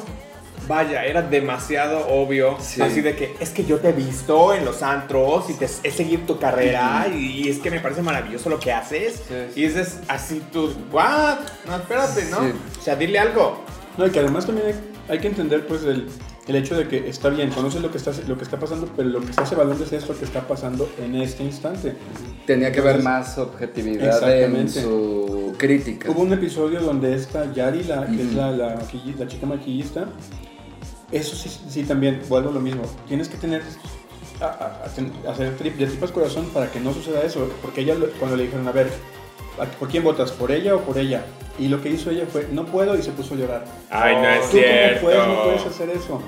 [0.67, 2.57] vaya, era demasiado obvio.
[2.59, 2.81] Sí.
[2.81, 5.91] Así de que es que yo te he visto en los antros y te he
[5.91, 9.23] seguido tu carrera y es que me parece maravilloso lo que haces.
[9.27, 9.61] Sí.
[9.61, 11.39] Y es así tú, ¿what?
[11.67, 12.39] No, espérate, ¿no?
[12.39, 12.53] Sí.
[12.79, 13.63] O sea, dile algo.
[13.97, 14.75] No, y que además también hay,
[15.09, 16.07] hay que entender pues el,
[16.47, 19.09] el hecho de que está bien, conoces lo que está, lo que está pasando, pero
[19.09, 21.95] lo que estás evaluando es esto que está pasando en este instante.
[22.45, 26.09] Tenía que ver Entonces, más objetividad en su crítica.
[26.09, 30.07] Hubo un episodio donde esta Yari, la, que es la, la, la chica maquillista,
[31.13, 32.83] eso sí, sí también, vuelvo a lo mismo.
[33.07, 33.61] Tienes que tener,
[34.41, 34.83] a- a-
[35.27, 37.49] a hacer trip de tripas corazón para que no suceda eso.
[37.61, 38.87] Porque ella, cuando le dijeron, a ver,
[39.59, 40.31] ¿a- ¿por quién votas?
[40.31, 41.23] ¿Por ella o por ella?
[41.59, 43.65] Y lo que hizo ella fue, no puedo y se puso a llorar.
[43.91, 45.01] Ay, no es Tú cómo cierto.
[45.01, 46.19] puedes, no puedes hacer eso.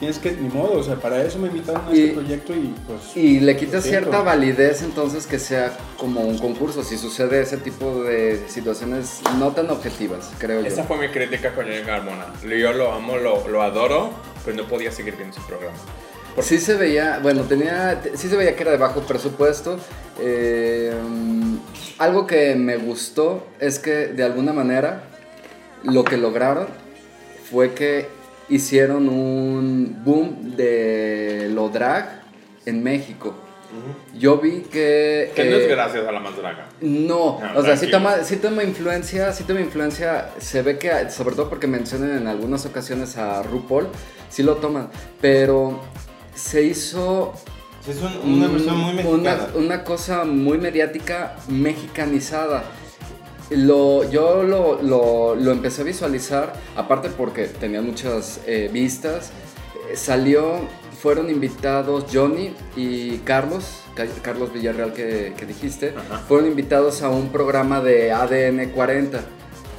[0.00, 2.74] Tienes que, ni modo, o sea, para eso me invitaron a Y- este proyecto y
[2.88, 3.16] pues...
[3.16, 8.02] Y le quita cierta validez entonces que sea como un concurso, si sucede ese tipo
[8.02, 10.66] de situaciones no tan objetivas, creo yo.
[10.66, 12.26] Esa fue mi crítica con Johnny Carmona.
[12.42, 14.10] Yo lo amo, lo, lo adoro,
[14.44, 15.76] pues no podía seguir viendo su programa.
[16.40, 19.78] Sí se veía, bueno, tenía, sí se veía que era de bajo presupuesto.
[20.20, 20.92] Eh,
[21.98, 25.04] algo que me gustó es que de alguna manera
[25.84, 26.68] lo que lograron
[27.50, 28.08] fue que
[28.48, 32.22] hicieron un boom de lo drag
[32.64, 33.34] en México.
[34.18, 35.32] Yo vi que...
[35.34, 36.66] Que no es eh, gracias a la más draga.
[36.80, 41.10] no, Ah, o sea, sí toma, sí toma influencia, sí toma influencia, se ve que,
[41.10, 43.88] sobre todo porque mencionan en algunas ocasiones a RuPaul,
[44.28, 45.80] sí lo toman, pero
[46.34, 47.32] se hizo
[47.88, 49.48] Es un- una versión muy Mm, una, mexicana.
[49.56, 52.64] una cosa muy mediática mexicanizada.
[53.50, 59.30] Lo, yo lo, lo- lo empecé a visualizar, aparte porque tenía muchas eh, vistas,
[59.90, 60.60] eh, salió,
[61.02, 63.64] fueron invitados Johnny y Carlos,
[63.96, 66.18] Ca- Carlos Villarreal que, que dijiste, Ajá.
[66.28, 69.20] fueron invitados a un programa de ADN 40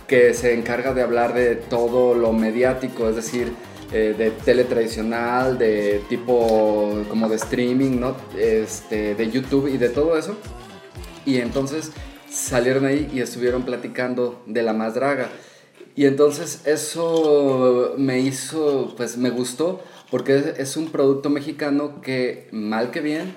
[0.08, 3.54] que se encarga de hablar de todo lo mediático, es decir,
[3.94, 8.16] eh, de tele tradicional, de tipo como de streaming, ¿no?
[8.38, 10.36] Este, de YouTube y de todo eso.
[11.26, 11.92] Y entonces
[12.30, 15.30] salieron ahí y estuvieron platicando de la más draga.
[15.96, 19.82] Y entonces eso me hizo, pues me gustó,
[20.14, 23.34] porque es- un producto mexicano que, mal que bien,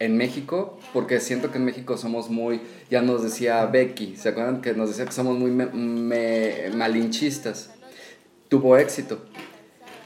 [0.00, 4.60] en México, porque siento que en México somos muy, ya nos decía Becky, ¿se acuerdan
[4.60, 7.70] que nos decía que somos muy me- me- malinchistas?
[8.48, 9.20] Tuvo éxito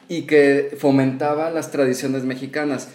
[0.07, 2.90] y que fomentaba las tradiciones mexicanas.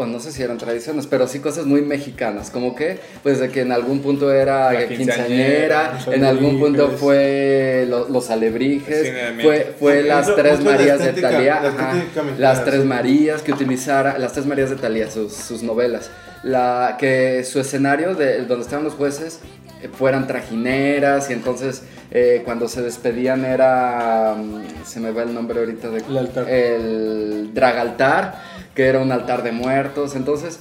[0.00, 3.50] O, no sé si eran tradiciones, pero sí cosas muy mexicanas, como que, pues de
[3.50, 8.30] que en algún punto era La quinceañera, quinceañera, los en algún punto fue lo- los
[8.30, 11.94] alebrijes, fue, fue Sí, las tres Marías de estética- Talía, la ajá,
[12.38, 12.84] las tres.
[12.84, 16.10] Marías que utilizara, las tres Marías de Talía, sus, sus novelas,
[16.44, 19.40] la, que su escenario de donde estaban los jueces
[19.82, 21.82] eh, fueran trajineras y entonces
[22.12, 26.48] eh, cuando se despedían era, mm, se me va el nombre ahorita de El altar.
[26.48, 28.40] el dragaltar,
[28.78, 30.14] que era un altar de muertos.
[30.14, 30.60] Entonces,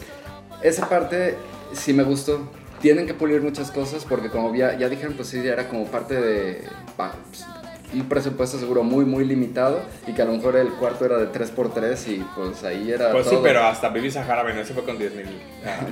[0.63, 1.36] esa parte
[1.73, 2.49] sí me gustó.
[2.82, 6.19] Tienen que pulir muchas cosas porque como ya, ya dijeron, pues sí, era como parte
[6.19, 6.63] de
[6.95, 7.45] pa- pues,
[7.93, 11.27] un presupuesto seguro muy, muy limitado y que a lo mejor el cuarto era de
[11.32, 13.12] 3x3 y pues ahí era...
[13.12, 13.43] Pues sí, todo.
[13.43, 15.27] pero hasta Baby Sahara Veneno se fue con 10 mil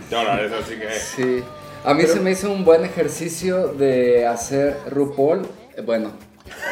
[0.10, 0.92] dólares, así que...
[0.94, 1.44] Sí.
[1.84, 6.10] A mí se me hizo un buen ejercicio de hacer RuPaul, eh, bueno,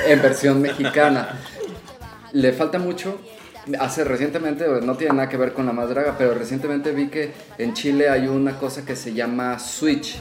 [0.07, 1.39] en versión mexicana.
[2.31, 3.19] Le falta mucho.
[3.80, 7.32] Hace recientemente, no tiene nada que ver con la más draga, pero recientemente vi que
[7.58, 10.19] en Chile hay una cosa que se llama Switch,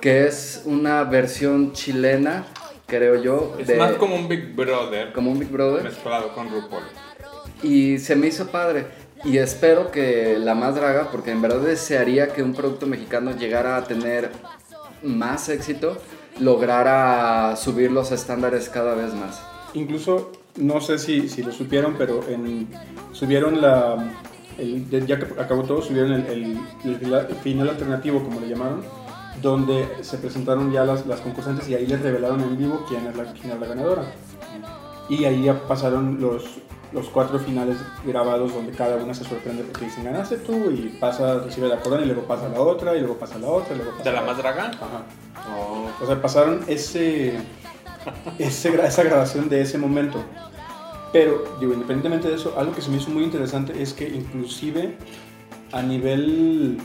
[0.00, 2.46] que es una versión chilena,
[2.86, 5.84] creo yo, Es de más como un Big Brother como un Big Brother.
[5.84, 6.82] mezclado con RuPaul.
[7.62, 8.86] Y se me hizo padre.
[9.24, 13.76] Y espero que la más draga, porque en verdad desearía que un producto mexicano llegara
[13.76, 14.30] a tener
[15.02, 15.98] más éxito,
[16.38, 19.42] lograra subir los estándares cada vez más.
[19.74, 22.68] Incluso, no sé si, si lo supieron, pero en,
[23.12, 24.12] subieron la.
[24.58, 28.82] el- ya que acabó todo, subieron el, el- final alternativo, como le llamaron,
[29.40, 33.16] donde se presentaron ya las, las concursantes y ahí les revelaron en vivo quién es
[33.16, 34.02] la, quién es la ganadora.
[35.08, 36.44] Y ahí ya pasaron los,
[36.92, 41.38] los cuatro finales grabados donde cada una se sorprende porque dicen ganaste tú y pasa,
[41.40, 43.92] recibe la corona y luego pasa la otra y luego pasa la otra y luego
[43.98, 44.66] pasa ¿De la más draga?
[44.66, 45.02] Ajá.
[45.56, 45.88] Oh.
[46.02, 47.40] O sea, pasaron ese,
[48.38, 50.22] ese esa grabación de ese momento.
[51.12, 54.96] Pero, digo, independientemente de eso, algo que se me hizo muy interesante es que inclusive
[55.72, 56.78] a nivel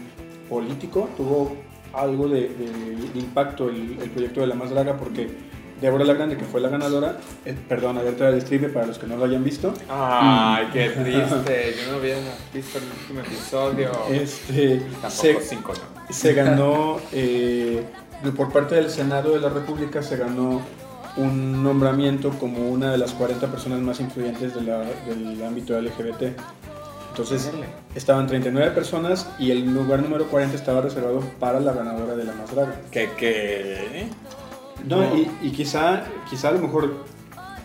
[0.49, 1.55] político tuvo
[1.93, 5.29] algo de, de- de impacto el, el proyecto de La Más Draga porque
[5.79, 9.07] Débora La Grande, que fue la ganadora, eh, perdón, alerta del streamer para los que
[9.07, 11.75] no lo hayan visto, Ay, qué triste.
[11.85, 12.15] Yo no había
[12.53, 13.91] visto el último episodio.
[14.11, 16.13] este, Tampoco se, cinco, ¿no?
[16.13, 17.83] se ganó, eh,
[18.35, 20.61] por parte del Senado de la República, se ganó
[21.17, 26.35] un nombramiento como una de las 40 personas más influyentes de la- del ámbito LGBT.
[27.11, 27.49] Entonces,
[27.95, 32.33] estaban 39 personas y el lugar número 40 estaba reservado para la ganadora de la
[32.33, 32.75] más draga.
[32.91, 34.07] ¿Qué, qué?
[34.85, 37.05] No, y, y quizá, quizá a lo mejor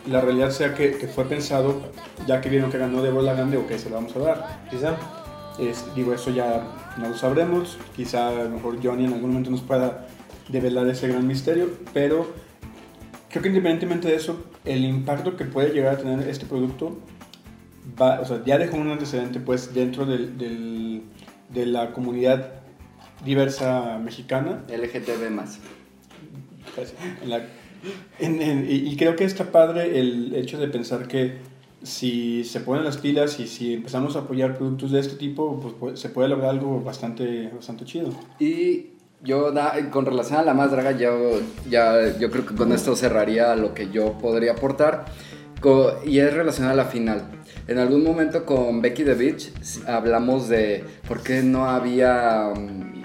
[0.09, 1.81] la realidad sea que, que fue pensado,
[2.29, 4.61] ya que vieron que ganó Débora Grande, ok, se lo vamos a dar.
[4.71, 4.95] Quizá.
[5.59, 6.63] Es- digo, eso ya
[6.97, 7.77] no lo sabremos.
[7.97, 10.07] Quizá a lo mejor Johnny en algún momento nos pueda
[10.49, 12.29] develar ese gran misterio, pero
[13.31, 16.99] creo que independientemente de eso, el impacto que puede llegar a tener este producto
[18.01, 21.03] va, o sea, ya dejó un antecedente pues dentro del, del-
[21.53, 22.53] de la comunidad
[23.25, 25.59] diversa mexicana LGTB más.
[27.23, 27.47] En la-
[28.19, 31.39] en- en- y, y creo que está padre el hecho de pensar que
[31.83, 35.75] si se ponen las pilas y si empezamos a apoyar productos de este tipo, pues,
[35.81, 38.11] pues, se puede lograr algo bastante, bastante chido.
[38.39, 38.89] Y
[39.23, 39.53] yo,
[39.91, 43.75] con relación a la más draga, yo, ya, yo creo que con esto cerraría lo
[43.75, 45.05] que yo podría aportar.
[46.07, 47.23] Y es relacionado a la final.
[47.69, 49.53] En algún momento con Becky the Beach
[49.87, 53.03] hablamos de por qué no había mm,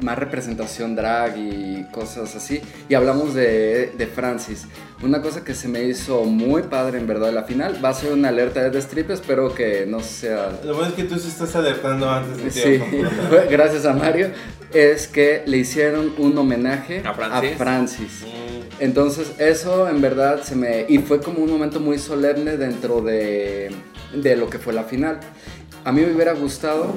[0.00, 2.60] más representación drag y cosas así.
[2.88, 4.66] Y hablamos de, de Francis.
[5.02, 7.84] Una cosa que se me hizo muy padre en verdad de la final.
[7.84, 11.04] Va a ser una alerta de strip, espero que no sea Lo bueno es que
[11.04, 13.10] tú se estás alertando antes de Sí, tiempo.
[13.50, 14.30] gracias a Mario.
[14.72, 17.56] Es que le hicieron un homenaje ¿A Francis?
[17.56, 18.22] Francis.
[18.24, 20.84] Mm, Entonces, eso en verdad se me.
[20.88, 23.70] Y fue como un momento muy solemne dentro de,
[24.14, 25.20] de lo que fue la final.
[25.84, 26.94] A mí me hubiera gustado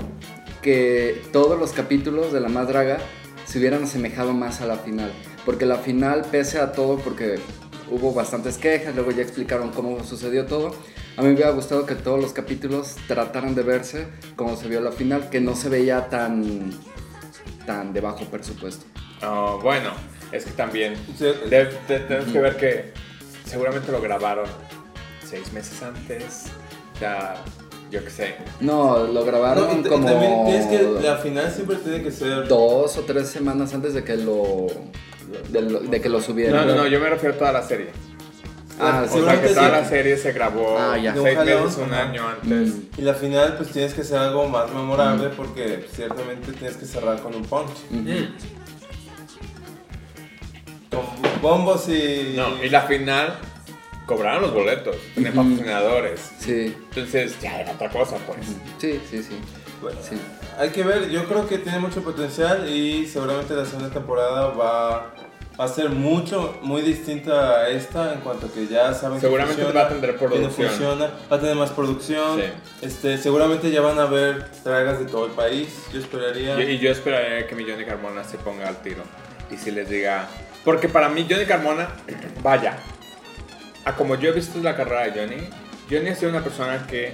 [0.61, 2.99] que todos los capítulos de La Más Draga
[3.45, 5.11] se hubieran asemejado más a la final.
[5.45, 7.39] Porque la final, pese a todo, porque
[7.89, 10.75] hubo bastantes quejas, luego ya explicaron cómo sucedió todo.
[11.17, 14.79] A mí me hubiera gustado que todos los capítulos trataran de verse como se vio
[14.81, 16.71] la final, que no se veía tan,
[17.65, 18.85] tan de bajo presupuesto.
[19.21, 19.91] Ah, bueno,
[20.31, 21.25] es que también sí,
[21.87, 22.93] tenemos que ver que
[23.45, 24.45] seguramente lo grabaron
[25.25, 26.45] seis meses antes.
[26.95, 27.43] O sea,
[27.91, 28.35] yo qué sé.
[28.59, 32.03] No, lo grabaron no, y, t- y como también tienes que la final siempre tiene
[32.03, 34.67] que ser dos o tres semanas antes de que lo
[35.49, 36.67] de, lo- de que lo subieran.
[36.67, 37.87] No, no, no, yo me refiero a toda la serie.
[38.81, 39.71] Ah, Ah, O sea, que toda sí.
[39.71, 41.13] la serie se grabó Ah, ya.
[41.13, 42.75] Seis jalón, meses, un año antes.
[42.75, 46.85] Mm, y la final pues tienes que hacer algo más memorable porque ciertamente tienes que
[46.85, 47.69] cerrar con un punch.
[47.91, 48.27] ujú.
[50.91, 53.37] Con bombos y No, y la final
[54.09, 55.49] cobraron los boletos, tenían Ujú.
[55.51, 56.31] patrocinadores.
[56.39, 58.39] Sí, Entonces ya era otra cosa, pues.
[58.79, 59.37] sí, sí, sí.
[59.81, 60.17] Bueno, Sí.
[60.57, 65.13] Hay que ver, yo creo que tiene mucho potencial y seguramente la segunda temporada va,
[65.57, 69.63] va a ser mucho, muy distinta a esta en cuanto que ya saben Seguramente que
[69.67, 70.67] funciona, va a tener que no producción.
[70.69, 72.45] funciona, va a tener más producción, Sí.
[72.81, 76.59] este, seguramente ya van a ver dragas de todo el país, yo esperaría.
[76.61, 79.03] Y, y yo esperaría que mi Johnny Carmona se ponga al tiro.
[79.51, 80.27] Y si les diga.
[80.65, 81.87] Porque para mí, Johnny Carmona,
[82.43, 82.77] vaya.
[83.89, 85.49] A como yo he visto la carrera de Johnny,
[85.89, 87.13] Johnny ha sido una persona que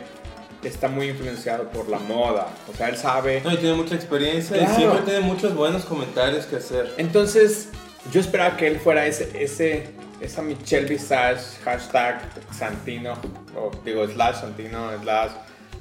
[0.64, 2.48] está muy influenciado por la moda.
[2.72, 3.42] O sea, él sabe.
[3.44, 4.74] No, y tiene mucha experiencia Claro.
[4.74, 6.94] y siempre tiene muchos buenos comentarios que hacer.
[6.98, 7.70] Entonces,
[8.12, 13.14] yo esperaba que él fuera ese, ese, esa Michelle Visage, hashtag Santino,
[13.56, 15.32] o digo, slash Santino, slash,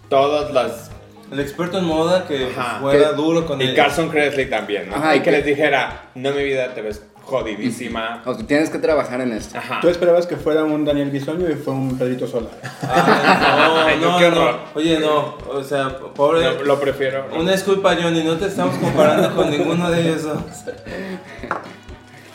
[0.08, 0.90] todas las...
[1.32, 2.78] El experto en moda que Ajá.
[2.80, 3.74] fuera Que- duro con Y él.
[3.74, 4.96] Carson Kressley también, ¿no?
[4.96, 8.22] Ajá, y y que que- les dijera, no mi vida, te ves jodidísima.
[8.24, 9.58] O sea, tienes que trabajar en esto.
[9.58, 9.80] Ajá.
[9.80, 12.48] Tú esperabas que fuera un Daniel Bisoño y fue un Pedrito Sola.
[12.82, 14.40] Ah, Ay, no, no, no, qué no.
[14.42, 14.60] horror.
[14.74, 16.42] Oye, no, o sea, pobre.
[16.44, 17.26] No, lo prefiero.
[17.36, 20.36] Una disculpa, Johnny, no te estamos comparando con ninguno de ellos dos.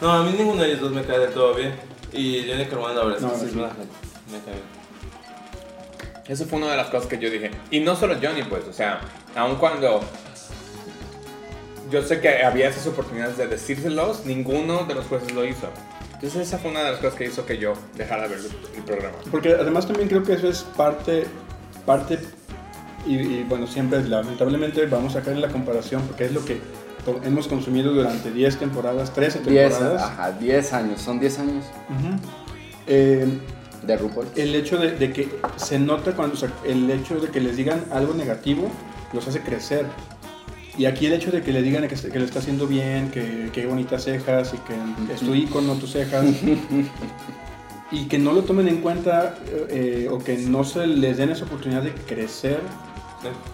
[0.02, 1.73] No, a mí ninguno de ellos dos me cae del todo bien.
[2.13, 3.58] Y Johnny Carmona, la verdad, es No, que sí no, es sí.
[3.60, 3.93] buena gente.
[4.32, 4.80] Me cae bien.
[6.28, 7.52] Eso fue una de las cosas que yo dije.
[7.71, 9.02] Y no solo Johnny, pues, o sea,
[9.36, 9.99] aun cuando
[11.91, 15.67] yo sé que había esas oportunidades de decírselos, ninguno de los jueces lo hizo.
[16.15, 18.39] Entonces esa fue una de las cosas que hizo que yo dejara de ver
[18.75, 19.15] el programa.
[19.32, 21.25] Porque además también creo que eso es parte,
[21.86, 22.19] parte
[23.08, 26.60] y, y, bueno, siempre lamentablemente vamos a caer en la comparación porque es lo que
[27.23, 30.02] hemos consumido durante 10 temporadas, 13 10, temporadas.
[30.04, 32.19] ajá, 10 años, son 10 años Ujú.
[32.88, 33.25] Eh,
[33.84, 34.28] de RuPaul.
[34.36, 37.56] el hecho de, de que se nota cuando, o sea, el hecho de que les
[37.56, 38.69] digan algo negativo
[39.13, 39.86] los hace crecer.
[40.80, 43.50] Y aquí el hecho de que le digan que, que lo está haciendo bien, que,
[43.52, 46.26] que bonitas cejas y que es tu icono, tus cejas,
[47.92, 49.36] y que no lo tomen en cuenta
[49.70, 52.62] eh, o que no se les den esa oportunidad de crecer,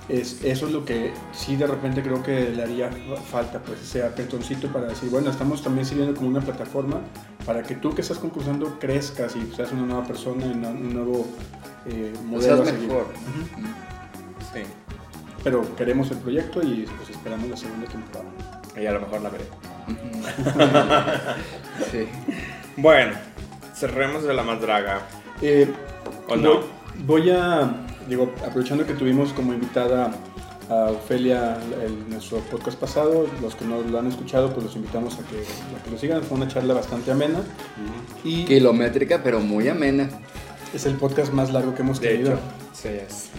[0.08, 2.92] es, eso es lo que sí de repente creo que le haría
[3.32, 7.02] falta, pues ese apretoncito para decir, bueno, estamos también sirviendo como una plataforma
[7.44, 11.26] para que tú que estás concursando crezcas y seas una nueva persona, un nuevo
[11.88, 12.58] eh, modelo.
[12.58, 12.88] Seas seguir.
[12.88, 13.08] mejor.
[14.54, 14.62] Sí.
[15.46, 18.26] Pero queremos el proyecto y pues esperamos la segunda temporada.
[18.76, 19.46] Y a lo mejor la veré.
[21.92, 22.08] Sí.
[22.78, 23.14] Bueno,
[23.76, 25.02] cerremos de la más draga.
[25.42, 25.72] Eh,
[26.28, 26.60] ¿O voy, no?
[27.06, 27.72] voy a,
[28.10, 30.12] digo, aprovechando que tuvimos como invitada
[30.70, 35.14] a Ofelia en nuestro podcast pasado, los que no lo han escuchado, pues los invitamos
[35.16, 35.38] a que,
[35.80, 36.24] a que lo sigan.
[36.24, 37.40] Fue una charla bastante amena
[38.24, 40.10] y Kilométrica, pero muy amena.
[40.74, 42.32] es el podcast más largo que hemos De tenido.
[42.34, 42.40] hecho,
[42.76, 43.30] sí es.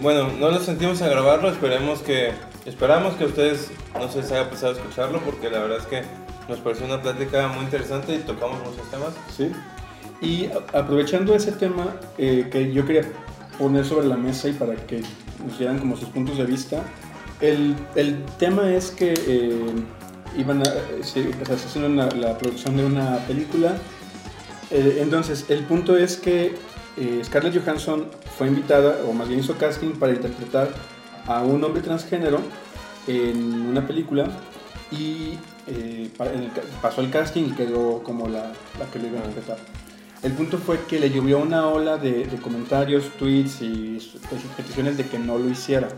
[0.00, 2.32] Bueno, no nos sentimos a grabarlo, esperemos que,
[2.66, 6.02] esperamos que ustedes no se les haya pesado escucharlo porque la verdad es que
[6.48, 9.14] nos pareció una plática muy interesante y tocamos muchos temas.
[9.36, 9.50] Sí.
[10.20, 13.02] Y aprovechando ese tema eh, que yo quería
[13.58, 15.02] poner sobre la mesa y para que
[15.44, 16.82] nos dieran como sus puntos de vista,
[17.40, 19.52] el, el tema es que eh,
[20.36, 23.76] iban a, eh, se, o haciendo la producción de una película.
[24.70, 26.54] Entonces, el punto es que
[27.00, 30.68] eh, Scarlett Johansson fue invitada, o más bien hizo casting para interpretar
[31.26, 32.40] a un hombre transgénero
[33.06, 34.28] en una película
[34.90, 36.10] y eh,
[36.80, 39.58] pasó el casting y quedó como la, la que lo iba a interpretar.
[40.22, 44.96] El punto fue que le llovió una ola de, de comentarios, tweets y pues, peticiones
[44.96, 45.88] de que no lo hiciera.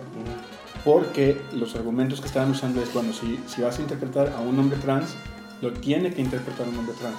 [0.85, 4.59] Porque los argumentos que estaban usando es, bueno, si, si vas a interpretar a un
[4.59, 5.15] hombre trans,
[5.63, 7.19] lo tiene que interpretar un hombre trans.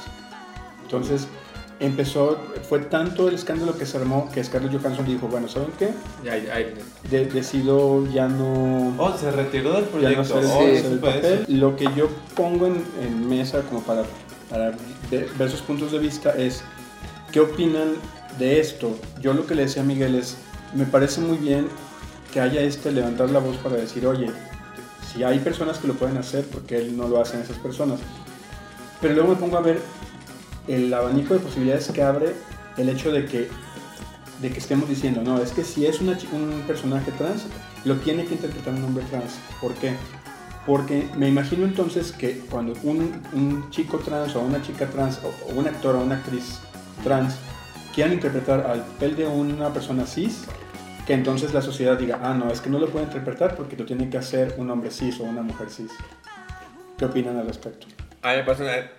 [0.84, 1.28] Entonces
[1.82, 2.38] empezó,
[2.70, 5.90] fue tanto el escándalo que se armó que Scarlett Johansson dijo, bueno, ¿saben qué?
[6.24, 6.56] Ya, ya,
[7.10, 8.94] De- decido ya no...
[8.98, 10.38] Oh, se retiró del ya no proyecto.
[10.38, 11.46] hacer Oh, el fue papel.
[11.50, 14.04] Lo que yo pongo en, en mesa como para,
[14.50, 14.74] para
[15.10, 16.64] ver, ver sus puntos de vista es,
[17.32, 17.96] ¿qué opinan
[18.38, 18.96] de esto?
[19.20, 20.38] Yo lo que le decía a Miguel es,
[20.76, 21.68] me parece muy bien
[22.32, 24.28] que haya este levantar la voz para decir, oye,
[25.12, 28.00] si hay personas que lo pueden hacer, ¿por qué él no lo hacen esas personas?
[29.02, 29.82] Pero luego me pongo a ver
[30.68, 32.34] el abanico de posibilidades que abre
[32.78, 33.50] el hecho de que,
[34.42, 37.46] de que estemos diciendo, no, es que si es una un personaje trans,
[37.86, 39.40] lo tiene que interpretar un hombre trans.
[39.60, 39.96] ¿Por qué?
[40.66, 45.52] Porque me imagino entonces que cuando un, un chico trans o una chica trans o,
[45.52, 46.60] o un actor o una actriz
[47.04, 47.36] trans
[47.94, 50.46] quieran interpretar al papel de una persona cis,
[51.06, 53.86] que entonces la sociedad diga, ah, no, es que no lo puede interpretar porque lo
[53.86, 55.92] tiene que hacer un hombre cis o una mujer cis.
[56.98, 57.88] ¿Qué opinan al respecto?
[58.22, 58.92] A mí me parece una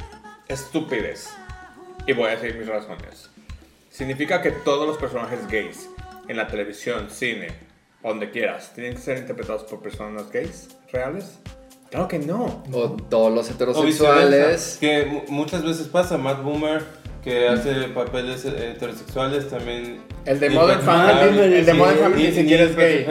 [0.48, 1.30] estupidez.
[2.06, 3.30] Y voy a decir mis razones.
[3.90, 5.88] Significa que todos los personajes gays
[6.28, 7.48] en la televisión, cine,
[8.02, 11.38] donde quieras, tienen que ser interpretados por personas gays reales.
[11.90, 12.64] Claro que no.
[12.72, 14.78] O todos los heterosexuales.
[14.80, 16.16] que mu- muchas veces pasa.
[16.16, 16.82] Matt Boomer,
[17.22, 20.00] que hace papeles eh, heterosexuales, también.
[20.24, 23.06] El de Modern Family, el de Modern Family ni siquiera es gay.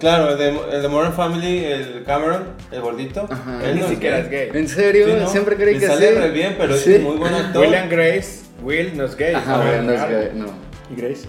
[0.00, 3.28] Ah, Claro, el de, el de Modern Family, el Cameron, el gordito.
[3.30, 3.60] Ajá.
[3.64, 4.24] él Ni no siquiera gay.
[4.24, 4.60] es gay.
[4.62, 5.06] ¿En serio?
[5.06, 5.28] Sí, ¿no?
[5.28, 6.14] Siempre creí Le que sale sí.
[6.14, 6.94] re bien, pero Sí.
[6.94, 7.62] es muy buen actor.
[7.62, 9.34] William Grace, Will no es gay.
[9.34, 9.62] Ajá, ¿no?
[9.64, 10.46] bueno, no es gay, no.
[10.90, 11.28] ¿Y Grace?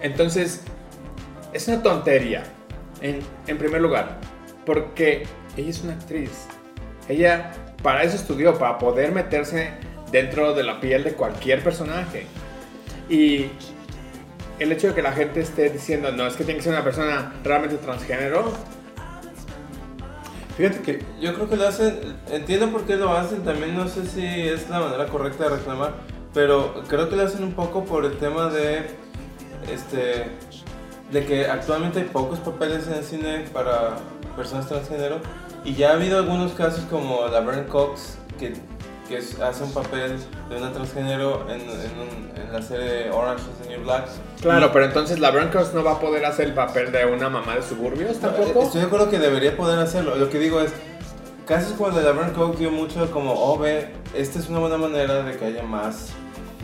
[0.00, 0.62] Entonces,
[1.52, 2.44] es una tontería,
[3.00, 4.18] en, en primer lugar,
[4.64, 5.24] porque
[5.56, 6.46] ella es una actriz.
[7.08, 7.50] Ella
[7.82, 9.70] para eso estudió, para poder meterse
[10.12, 12.26] dentro de la piel de cualquier personaje.
[13.08, 13.46] Y
[14.58, 16.84] el hecho de que la gente esté diciendo, no, es que tiene que ser una
[16.84, 18.52] persona realmente transgénero,
[20.58, 22.00] Fíjate que Yo creo que lo hacen,
[22.32, 25.94] entiendo por qué lo hacen, también no sé si es la manera correcta de reclamar,
[26.34, 28.86] pero creo que lo hacen un poco por el tema de,
[29.72, 30.26] este,
[31.12, 33.98] de que actualmente hay pocos papeles en el cine para
[34.34, 35.20] personas transgénero
[35.64, 38.54] y ya ha habido algunos casos como la Laverne Cox que,
[39.08, 40.16] que es- hace un papel
[40.50, 41.66] de una transgénero en, en,
[41.98, 44.06] un- en la serie Orange is the New Black.
[44.40, 47.54] claro, pero entonces la Cross no va a poder hacer el papel de una mamá
[47.56, 48.62] de suburbios tampoco.
[48.62, 50.14] Estoy de acuerdo que debería poder hacerlo.
[50.16, 50.72] Lo que digo es,
[51.46, 55.22] casos cuando la Laverne Cox dio mucho como, oh, ve, esta es una buena manera
[55.22, 56.10] de que haya más,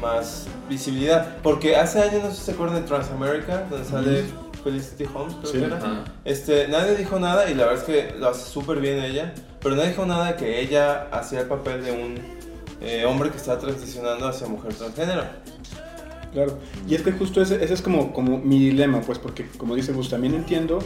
[0.01, 1.37] más visibilidad.
[1.43, 4.25] Porque hace años, no sé si se acuerdan de Transamerica, donde sale
[4.63, 5.59] Felicity Holmes, creo Sí.
[5.59, 5.77] que era.
[5.79, 6.05] Ajá.
[6.25, 9.33] Este, nadie dijo nada y la verdad es que lo hace súper bien ella,
[9.65, 12.19] pero nadie dijo nada que ella hacía el papel de un
[12.83, 15.23] eh, hombre que estaba transicionando hacia mujer transgénero.
[16.35, 18.13] Claro, y es que justo ese, ese es como,
[18.45, 20.81] mi dilema, pues, porque como dice Gus, también entiendo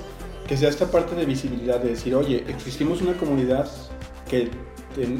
[0.47, 3.69] que sea esta parte de visibilidad, de decir, oye, existimos una comunidad
[4.31, 4.49] que,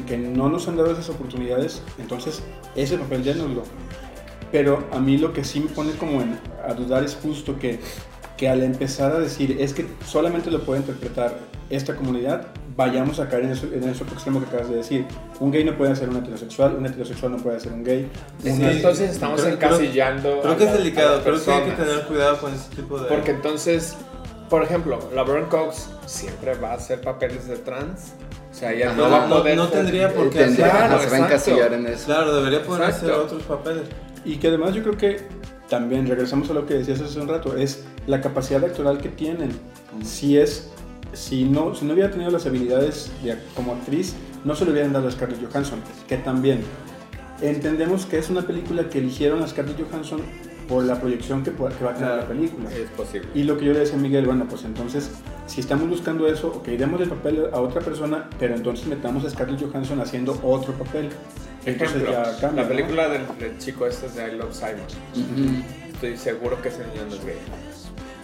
[0.07, 2.41] que, no nos han dado esas oportunidades, entonces
[2.75, 3.63] ese papel dénoslo.
[4.53, 7.79] Pero a mí lo que sí me pone como en- a dudar es justo que,
[8.37, 11.37] que al empezar a decir, es que solamente lo puede interpretar
[11.69, 12.47] esta comunidad,
[12.79, 15.05] vayamos a caer en eso, en eso extremo que acabas de decir.
[15.41, 18.09] Un gay no puede ser un heterosexual, un heterosexual no puede ser un gay.
[18.41, 20.39] Sí, una- entonces estamos Creo- creo- encasillando.
[20.41, 22.97] Creo a que es la- delicado, creo que hay que tener cuidado con ese tipo
[22.97, 23.09] de...
[23.09, 23.97] Porque entonces,
[24.49, 28.13] por ejemplo, la Laverne Cox siempre va a hacer papeles de trans.
[28.49, 29.57] O sea, ella no No, va a no- poder.
[29.57, 32.05] no ser- tendría por qué tendría- Claro, se va a encasillar en eso.
[32.05, 33.07] Claro, debería poder Exacto.
[33.07, 33.83] hacer otros papeles.
[34.23, 35.17] Y que además yo creo que
[35.69, 39.51] también regresamos a lo que decías hace un rato, es la capacidad actoral que tienen.
[40.03, 40.69] Si es,
[41.13, 44.93] si no, si no hubiera tenido las habilidades de, como actriz, no se le hubieran
[44.93, 46.61] dado a Scarlett Johansson, que también
[47.41, 50.21] entendemos que es una película que eligieron a Scarlett Johansson
[50.67, 52.69] por la proyección que, va a tener la película.
[52.71, 53.27] Es posible.
[53.33, 55.09] Y lo que yo le decía a Miguel, bueno, pues entonces,
[55.47, 59.29] si estamos buscando eso, ok, demos el papel a otra persona, pero entonces metamos a
[59.31, 61.09] Scarlett Johansson haciendo otro papel.
[61.65, 62.51] Entonces Ejemplo, ya cambia.
[62.51, 62.67] la ¿no?
[62.67, 65.63] película del, del chico este es de I Love Simon.
[65.91, 67.35] Estoy seguro que ese niño no es gay.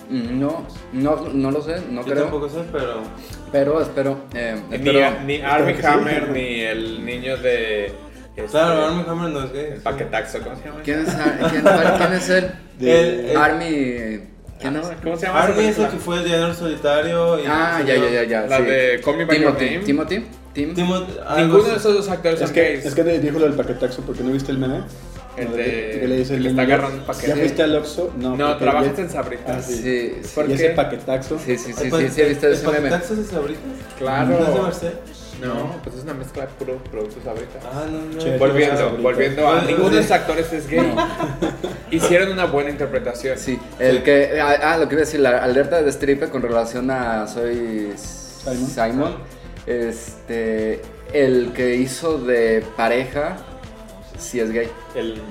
[0.09, 2.23] No, no, no lo sé, no Yo creo.
[2.23, 3.01] tampoco sé, pero...
[3.51, 4.17] Pero espero.
[4.33, 5.85] eh, Ni, espero- ni espero sí.
[5.87, 7.85] Hammer, ni el niño de.
[8.35, 9.65] este, Claro, Armie Hammer no es gay.
[9.73, 10.81] El paquetaxo, ¿cómo se llama?
[10.83, 11.13] ¿Quién es,
[11.49, 11.63] quién,
[11.97, 12.51] quién es él?
[12.79, 14.19] De- El- Army.
[14.59, 14.87] ¿Quién es?
[15.03, 15.43] ¿Cómo se llama?
[15.43, 17.43] Armie es el que fue el llanero solitario y...
[17.47, 18.41] Ah, ya, ya, ya, ya.
[18.47, 18.63] La sí.
[18.63, 19.73] de Call Me By Your Timothy.
[19.75, 19.85] Name.
[19.85, 20.25] Timothy.
[20.53, 20.73] Tim.
[20.73, 20.95] Timo-
[21.25, 22.85] algo Ninguno de esos dos actores Es que, gays.
[22.85, 24.81] es que dijo lo del paquetaxo porque no viste el meme.
[25.37, 25.97] El No, de.
[25.99, 27.27] que le dice que el está niño, agarrando un paquete.
[27.27, 28.13] ¿Ya fuiste al Oxxo?
[28.17, 29.55] No, No, ya- en Sabritas.
[29.57, 29.73] Ah, sí.
[29.75, 30.53] Sí, sí, ¿Por Y qué?
[30.53, 31.39] ese paquetaxo.
[31.39, 32.77] sí, sí, sí, ¿El sí, sí, he visto el ese meme.
[32.89, 33.63] paquetaxo de sabritas?
[33.97, 34.27] Claro.
[34.29, 34.93] ¿No es de Merced?
[35.41, 37.61] No, pues es una mezcla de puro producto Sabritas.
[37.65, 38.21] Ah, no, no.
[38.21, 39.67] Che, Volviendo, volviendo a Sí.
[39.67, 40.95] ninguno de los actores es gay.
[41.91, 43.37] Hicieron una buena interpretación.
[43.37, 44.03] Sí, el Sí.
[44.03, 44.39] que.
[44.41, 47.91] Ah, ah, lo que iba a decir, la alerta de Stripe con relación a Soy
[47.97, 48.69] Simon.
[48.69, 49.15] Simon.
[49.67, 50.81] Este.
[51.13, 53.37] El que hizo de pareja,
[54.17, 54.69] sí es gay.
[54.95, 55.21] El,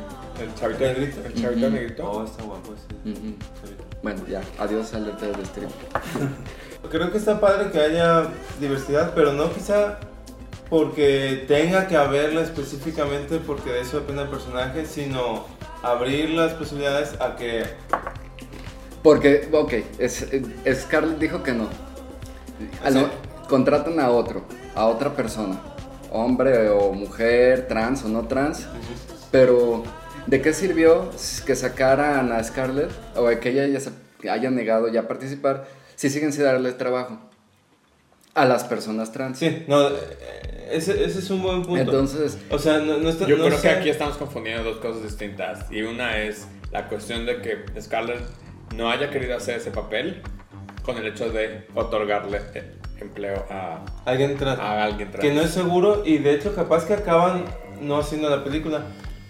[0.41, 1.21] el chavito ¿Negrito?
[1.25, 2.11] El chavito negrito.
[2.11, 3.11] Oh, está guapo ese.
[3.19, 3.35] Ujú.
[4.03, 5.73] Bueno, ya, adiós alerta de Stripe.
[6.91, 8.29] Creo que está padre que haya
[8.61, 9.99] diversidad, pero no quizá
[10.69, 15.47] porque tenga que haberla específicamente porque de eso depende el personaje, sino
[15.83, 17.65] abrir las posibilidades a que...
[19.03, 20.23] Porque, ok, es,
[20.65, 21.69] es- Scarlett dijo que no.
[22.93, 23.09] No,
[23.49, 25.61] contratan a otro, a otra persona,
[26.15, 28.67] hombre o mujer, trans o no trans,
[29.31, 29.83] pero
[30.27, 31.11] ¿de qué sirvió
[31.45, 33.91] que sacaran a Scarlett o que ella ya se
[34.31, 37.19] haya negado ya a participar si siguen sin darle trabajo
[38.35, 39.39] a las personas trans?
[39.39, 41.81] Sí, no, eh, ese, ese es un buen punto.
[41.81, 43.27] Entonces, o sea, no, no está...
[43.27, 45.71] Yo no creo sé- que aquí estamos confundiendo dos cosas distintas.
[45.71, 48.23] Y una es la cuestión de que Scarlett
[48.77, 50.23] no haya querido hacer ese papel
[50.83, 52.73] con el hecho de otorgarle eh,
[53.05, 54.59] empleo a, Alguien trans.
[54.61, 55.23] a alguien trans.
[55.25, 57.45] Que no es seguro y de hecho capaz que acaban
[57.81, 58.83] no haciendo la película.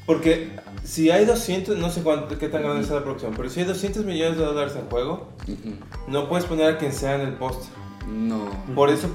[0.06, 0.50] Porque
[0.82, 3.66] si hay 200, no sé cuánto, qué tan grande es la producción, pero si hay
[3.66, 5.76] 200 millones de dólares en juego, ujú,
[6.08, 7.70] no puedes poner a quien sea en el póster.
[8.06, 8.44] no.
[8.74, 9.08] Por eso,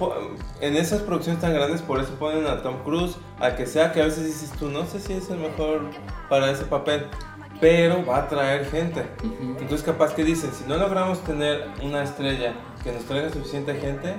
[0.62, 4.02] en esas producciones tan grandes, por eso ponen a Tom Cruise, a que sea que
[4.02, 5.82] a veces dices tú, no sé si es el mejor
[6.28, 7.06] para ese papel,
[7.62, 9.06] pero va a traer gente.
[9.24, 12.54] Ujú, Entonces capaz que dicen, si no logramos tener una estrella
[12.84, 14.16] que nos traiga suficiente gente,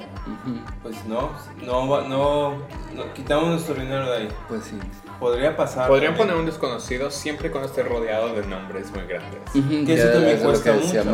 [0.83, 1.31] pues no,
[1.65, 2.51] no, no,
[2.95, 4.29] no- quitamos nuestro dinero de ahí.
[4.49, 4.79] Pues sí.
[5.19, 5.89] Podría pasar.
[5.89, 9.41] Podrían poner un desconocido siempre cuando esté rodeado de nombres muy grandes.
[9.53, 11.05] Que eso ya también es lo cuesta mucho.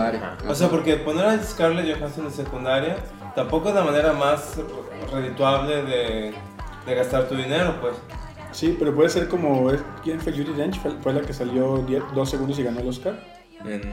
[0.49, 2.97] O sea, porque poner a Scarlett Johansson en secundaria
[3.35, 4.59] tampoco es la manera más
[5.13, 6.35] redituable de,
[6.87, 7.95] de gastar tu dinero, pues.
[8.53, 9.71] Sí, pero puede ser como.
[10.03, 10.81] ¿Quién fue Judy Dench?
[11.03, 13.19] Fue, la que salió 10 dos segundos y ganó el Oscar.
[13.65, 13.93] En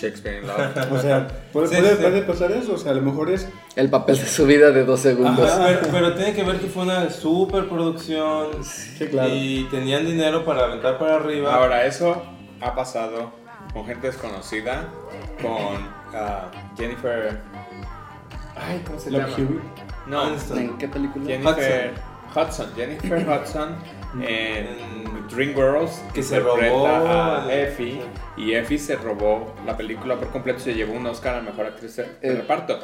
[0.00, 0.58] Shakespeare in Love.
[0.92, 2.02] O sea, puede, Sí, puede- sí.
[2.02, 2.74] puede pasar eso.
[2.74, 3.48] O sea, a lo mejor es.
[3.76, 5.50] El papel de su vida de dos segundos.
[5.50, 5.66] Ajá.
[5.66, 9.30] Pero, pero tiene que ver que fue una super producción Sí, claro.
[9.32, 11.54] y tenían dinero para aventar para arriba.
[11.54, 12.22] Ahora, eso
[12.60, 13.32] ha pasado
[13.72, 14.88] con gente desconocida,
[15.42, 17.40] con ah, Jennifer.
[18.56, 19.34] Ay, ¿cómo se Love llama?
[19.36, 19.60] Hewitt.
[20.06, 20.58] No, Aniston.
[20.58, 21.26] ¿En qué película?
[21.26, 22.15] Jennifer Hudson.
[22.76, 23.76] Jennifer Hudson
[24.22, 24.66] en
[25.28, 28.00] Dreamgirls Que se interpreta robó a el- Effie
[28.36, 31.66] y Effie se robó la película por completo y se llevó un Oscar a mejor
[31.66, 32.78] actriz de Eh, reparto.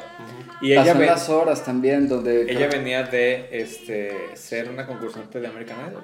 [0.61, 2.51] Y ella, las horas también, donde...
[2.51, 6.03] ella venía de este, ser una concursante de American Idol.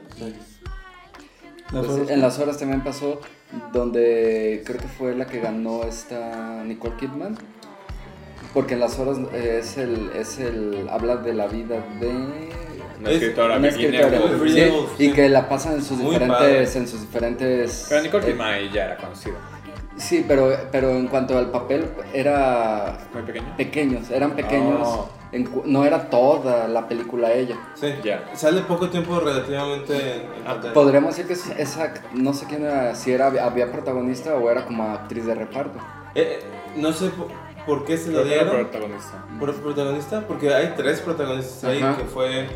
[1.71, 3.21] Pues, en las horas también pasó,
[3.71, 7.37] donde creo que fue la que ganó esta Nicole Kidman.
[8.53, 12.49] Porque en las horas eh, es el, es el, habla de la vida de...
[12.99, 14.19] Una Es escritora, una escritora,
[14.97, 16.63] sí, y que la pasan en sus Muy diferentes, padre.
[16.63, 17.85] en sus diferentes.
[17.89, 19.35] Pero Nicole eh, Kidman ahí ya era conocida.
[19.95, 23.55] sí, pero, pero en cuanto al papel era Muy pequeña.
[23.57, 24.79] pequeños, eran pequeños.
[24.83, 25.09] Oh.
[25.31, 27.55] en no era toda la película ella.
[27.75, 27.87] Sí.
[28.03, 28.23] Ya.
[28.33, 30.59] Sale poco tiempo relativamente en, en Ah.
[30.73, 34.65] Podríamos decir que es- esa, no sé quién era, si era había protagonista o era
[34.65, 35.77] como actriz de reparto.
[36.15, 36.43] Eh, eh,
[36.77, 37.27] no sé por,
[37.65, 38.49] por qué se lo dieron.
[38.49, 39.23] protagonista.
[39.39, 40.21] ¿Por protagonista?
[40.27, 41.95] Porque hay tres protagonistas ahí, Ajá.
[41.97, 42.47] que fue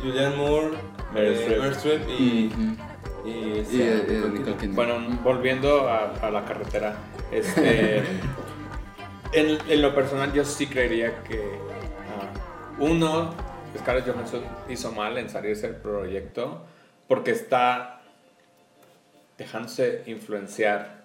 [0.00, 0.70] Julianne Moore,
[1.12, 2.08] Meryl eh, Streep.
[2.08, 2.46] Y...
[2.46, 3.28] Ujú.
[3.28, 4.58] y, esta, Y eh, Nicole Nicole Kidman.
[4.58, 4.74] Kidman.
[4.74, 6.96] Bueno, volviendo a, a la carretera,
[7.30, 7.98] este,
[9.32, 13.34] en, en lo personal yo sí creería que ah, uno,
[13.78, 16.62] Scarlett Johansson hizo mal en salirse del proyecto
[17.08, 18.02] porque está
[19.38, 21.02] dejándose influenciar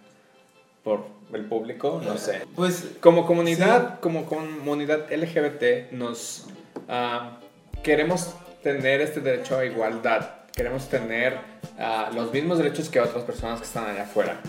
[0.83, 2.43] por el público, no sé.
[2.55, 6.47] Pues Como comunidad, como comunidad LGBT, nos
[6.87, 7.39] ah,
[7.83, 8.33] queremos
[8.73, 10.29] tener este derecho a igualdad.
[10.53, 11.37] Queremos tener
[11.79, 14.41] ah, los mismos derechos que otras personas que están allá afuera.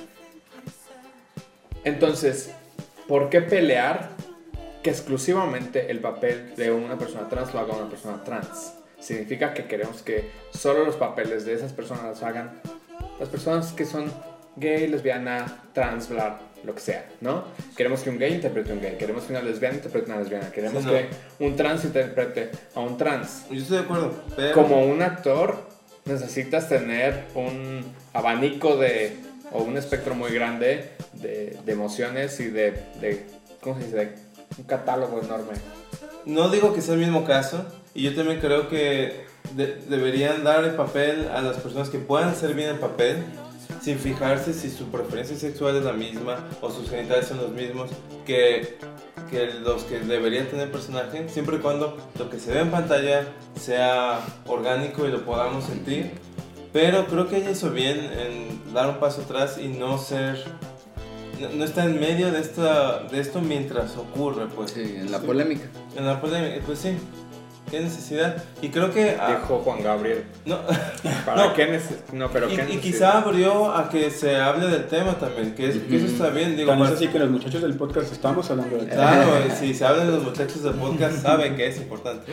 [1.84, 2.50] Entonces,
[3.06, 4.08] ¿por qué pelear
[4.82, 8.74] que exclusivamente el papel de una persona trans lo haga una persona trans?
[8.98, 12.60] Significa que queremos que solo los papeles de esas personas los hagan
[13.20, 14.12] las personas que son
[14.56, 17.44] gay, lesbiana, trans, bla, lo que sea, ¿no?
[17.76, 20.22] Queremos que un gay interprete a un gay, queremos que una lesbiana interprete a una
[20.22, 20.92] lesbiana, queremos Sí, no.
[20.92, 21.08] que
[21.44, 23.44] un trans interprete a un trans.
[23.50, 24.54] yo estoy de acuerdo, pero...
[24.54, 25.66] Como un actor
[26.04, 29.16] necesitas tener un abanico de,
[29.52, 33.24] o un espectro muy grande de, de emociones y de, de,
[33.60, 33.96] ¿cómo se dice?
[33.96, 34.12] De
[34.58, 35.52] un catálogo enorme.
[36.24, 40.64] No digo que sea el mismo caso, y yo también creo que de- deberían dar
[40.64, 43.18] el papel a las personas que puedan hacer bien el papel,
[43.80, 47.90] sin fijarse si su preferencia sexual es la misma o sus genitales son los mismos
[48.26, 48.78] que,
[49.30, 52.70] que los que debería tener el personaje, siempre y cuando lo que se ve en
[52.70, 53.26] pantalla
[53.58, 56.12] sea orgánico y lo podamos sentir.
[56.72, 60.44] Pero creo que ella hizo bien en dar un paso atrás y no ser
[61.40, 64.72] no, no está en medio de, esta, de esto mientras ocurre, pues.
[64.72, 65.66] Sí, en la polémica.
[65.96, 66.96] En la polémica, pues sí.
[67.70, 68.42] ¿Qué necesidad?
[68.62, 69.16] Y creo que...
[69.20, 70.24] ah, Dijo Juan Gabriel.
[70.46, 70.58] no,
[71.26, 71.54] ¿Para No.
[71.54, 75.18] qué neces- No, pero y, qué y quizá abrió a que se hable del tema
[75.18, 78.10] también, que, es- que eso está bien, digo, Tan así que los muchachos del podcast
[78.12, 81.66] estamos hablando de Claro, y si se hablan de los muchachos del podcast, saben que
[81.66, 82.32] es importante.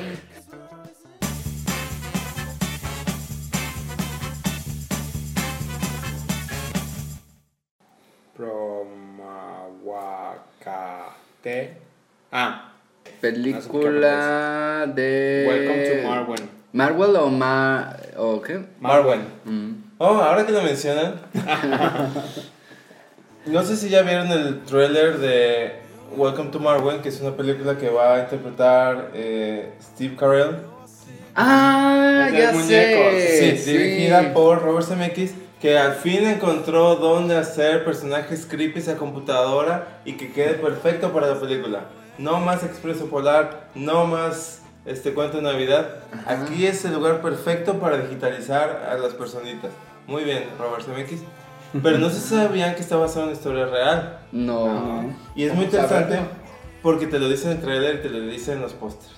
[10.46, 11.78] Promahuacate.
[12.32, 12.65] Ah,
[13.26, 15.46] Película de.
[15.48, 16.50] Welcome to Marwen.
[16.74, 17.98] ¿Marvel o Ma.
[18.18, 18.64] o qué?
[18.80, 19.22] Marwen.
[19.46, 19.72] Mm.
[19.98, 21.16] Oh, ahora que lo mencionan.
[23.48, 25.72] no sé si ya vieron el trailer de
[26.16, 30.58] Welcome to Marwen, que es una película que va a interpretar eh, Steve Carell.
[31.34, 32.70] Ah, ya muñecos.
[32.70, 33.58] sé.
[33.58, 40.02] Sí, dirigida por Robert Zemeckis, que al fin encontró dónde hacer personajes creepy a computadora
[40.06, 41.86] y que quede perfecto para la película.
[42.18, 45.96] No más Expreso Polar, no más este cuento de Navidad.
[46.14, 46.44] Ajá.
[46.44, 49.72] Aquí es el lugar perfecto para digitalizar a las personitas.
[50.08, 51.22] Muy bien, Robert Zemeckis.
[51.82, 54.20] Pero no se sabían que está basado en una historia real.
[54.32, 55.14] No.
[55.36, 56.20] Y es muy interesante
[56.82, 59.14] porque te lo dicen en el trailer y te lo dicen en los pósters.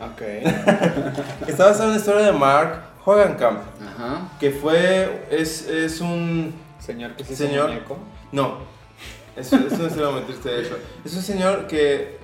[0.00, 0.22] Ok.
[1.48, 3.60] Está basado en la historia de Mark Hogankamp.
[3.82, 4.28] Ajá.
[4.38, 7.68] que fue, es, es un, Señor que sí es Señor.
[7.70, 7.98] muñeco.
[8.30, 8.58] no,
[9.34, 12.17] es, es una historia muy triste de hecho, es un señor que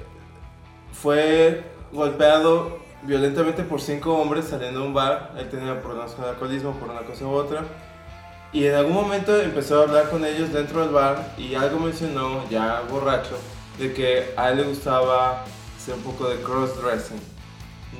[1.05, 6.73] fue golpeado violentamente por cinco hombres saliendo de un bar, él tenía problemas con alcoholismo
[6.79, 7.63] por una cosa u otra,
[8.55, 12.49] y en algún momento empezó a hablar con ellos dentro del bar y algo mencionó,
[12.49, 13.37] ya borracho,
[13.79, 15.45] de que a él le gustaba
[15.77, 17.21] hacer un poco de cross-dressing.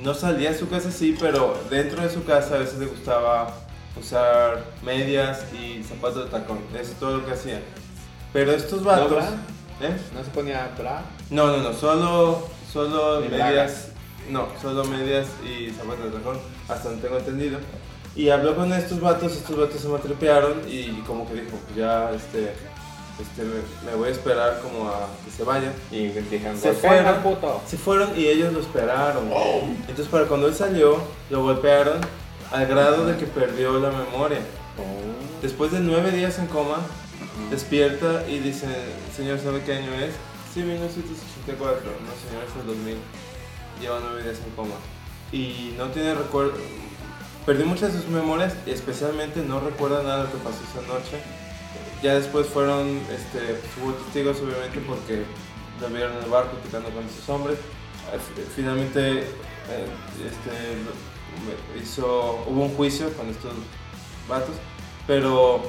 [0.01, 3.53] No salía de su casa sí, pero dentro de su casa a veces le gustaba
[3.99, 6.57] usar medias y zapatos de tacón.
[6.73, 7.61] Eso es todo lo que hacía.
[8.33, 9.11] Pero estos vatos...
[9.11, 9.29] bra?
[9.81, 9.95] ¿eh?
[10.11, 11.03] No se ponía bra.
[11.29, 13.87] No, no, no, solo, solo medias...
[14.29, 17.59] No, solo medias y zapatos de tacón, hasta donde tengo entendido.
[18.15, 22.09] Y habló con estos vatos, estos vatos se maltripearon y como que dijo, pues ya,
[22.11, 22.53] este,
[23.21, 25.73] este, me, me voy a esperar como a que se vayan.
[25.91, 27.21] Y dijeron, Se "Golpea fueron.
[27.21, 27.61] puto.
[27.67, 29.25] Se fueron y ellos lo esperaron.
[29.81, 30.97] Entonces para cuando él salió,
[31.29, 31.99] lo golpearon
[32.51, 34.39] al grado de que perdió la memoria.
[35.43, 36.77] Después de nueve días en coma,
[37.51, 38.65] despierta y dice,
[39.15, 40.13] señor, ¿sabe qué año es?
[40.55, 41.83] Sí, 1984.
[41.83, 42.97] No, señor, es el 2000.
[43.81, 44.75] Lleva nueve días en coma.
[45.31, 46.53] Y no tiene recuerdo...
[47.45, 50.81] Perdió muchas de sus memorias y especialmente no recuerda nada de lo que pasó esa
[50.87, 51.19] noche.
[52.01, 55.23] Ya después fueron, este, hubo testigos obviamente porque
[55.81, 57.59] lo vieron en el bar platicando con esos hombres.
[58.35, 59.25] Fi- Finalmente eh,
[60.25, 63.51] este, hizo, hubo un juicio con estos
[64.27, 64.55] vatos,
[65.05, 65.61] pero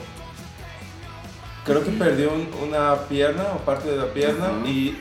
[1.66, 4.96] creo que perdió un- una pierna o parte de la pierna y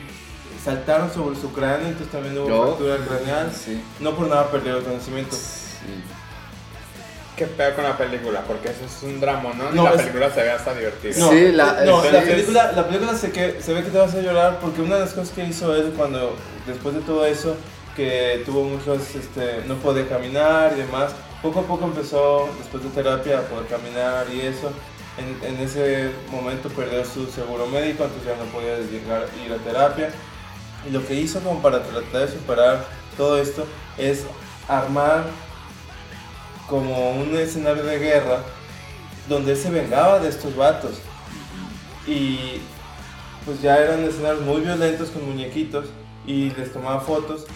[0.62, 2.62] saltaron sobre su cráneo, entonces también hubo No.
[2.76, 3.52] fractura craneal.
[3.52, 3.80] Sí.
[4.00, 5.34] No por nada perdió el conocimiento.
[5.36, 6.02] Sí.
[7.36, 9.70] Qué peor con la película, porque eso es un drama, ¿no?
[9.70, 11.14] No, la es- película se ve hasta divertida.
[11.18, 12.08] No, Sí, la- no, sí.
[12.10, 14.94] la película, la película se, que, se ve que te vas a llorar porque una
[14.94, 16.34] de las cosas que hizo él cuando,
[16.66, 17.54] después de todo eso,
[17.94, 21.12] que tuvo muchos, este, no podía caminar y demás,
[21.42, 24.70] poco a poco empezó, después de terapia, a poder caminar y eso.
[25.18, 29.56] En, en ese momento perdió su seguro médico, entonces ya no podía llegar, ir a
[29.56, 30.10] terapia.
[30.86, 32.84] Y lo que hizo como para tratar de superar
[33.16, 34.24] todo esto es
[34.68, 35.24] armar
[36.68, 38.40] como un escenario de guerra
[39.28, 40.98] donde se vengaba de estos vatos.
[42.06, 42.60] Y
[43.44, 45.86] pues ya eran escenarios muy violentos con muñequitos
[46.26, 47.46] y les tomaba fotos.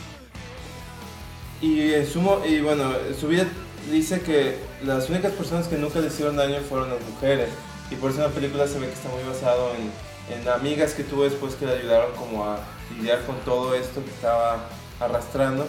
[1.61, 3.46] Y en su, mo- y bueno, en su vida
[3.90, 7.49] dice que las únicas personas que nunca le hicieron daño fueron las mujeres.
[7.91, 10.93] Y por eso en la película se ve que está muy basado en, en amigas
[10.95, 12.59] que tuvo después que le ayudaron como a
[12.97, 14.59] lidiar con todo esto que estaba
[15.01, 15.66] arrastrando.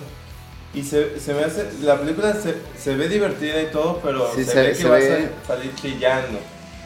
[0.74, 4.46] Y se, se me hace, la película se, se ve divertida y todo, pero Sí,
[4.46, 6.40] se, se- ve que se ve- a salir chillando.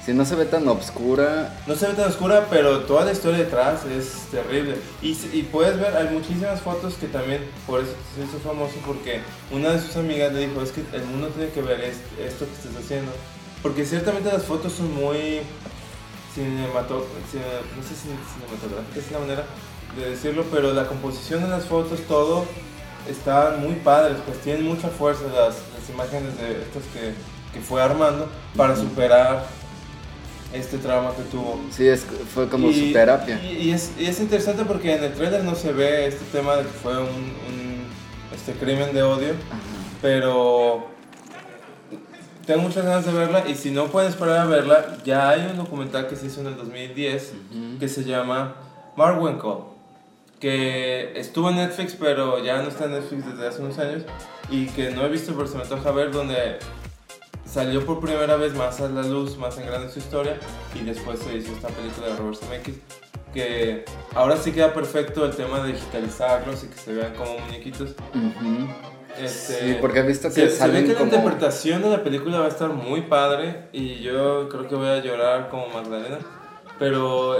[0.05, 1.57] Si no se ve tan obscura.
[1.65, 4.77] No se ve tan oscura, pero toda la historia detrás es terrible.
[5.01, 9.21] Y, y puedes ver, hay muchísimas fotos que también, por eso se hizo famoso, porque
[9.51, 12.45] una de sus amigas le dijo, es que el mundo tiene que ver est- esto
[12.45, 13.11] que estás haciendo.
[13.63, 15.41] Porque ciertamente las fotos son muy
[16.35, 17.43] cinemato cine-
[17.75, 19.43] no sé si cinematográficas es la manera
[19.97, 22.45] de decirlo, pero la composición de las fotos, todo,
[23.09, 27.13] están muy padres, pues tienen mucha fuerza las, las imágenes de estas que,
[27.53, 29.45] que fue armando para superar
[30.59, 31.59] este trauma que tuvo.
[31.71, 33.39] Sí, es, fue como Y- su terapia.
[33.43, 36.55] Y, y es, y es interesante porque en el trailer no se ve este tema
[36.57, 37.85] de que fue un, un,
[38.33, 39.59] este crimen de odio, Ajá.
[40.01, 40.87] pero
[42.45, 45.57] tengo muchas ganas de verla y si no pueden esperar a verla, ya hay un
[45.57, 47.79] documental que se hizo en el 2010 Ujú.
[47.79, 48.55] que se llama
[48.95, 49.73] Mark Winkle,
[50.39, 54.03] que estuvo en Netflix pero ya no está en Netflix desde hace unos años
[54.51, 56.59] y que no he visto pero se me antoja ver donde
[57.45, 60.37] salió por primera vez más a la luz, más en grande su historia
[60.73, 62.75] y después se hizo esta película de Robert Zemeckis
[63.35, 63.83] que
[64.15, 67.93] ahora sí queda perfecto el tema de digitalizarlos y que se vean como muñequitos.
[69.21, 72.03] Este, Sí, porque he visto se, que se ve salen que la interpretación de la
[72.03, 76.19] película va a estar muy padre y yo creo que voy a llorar como Magdalena.
[76.79, 77.35] Pero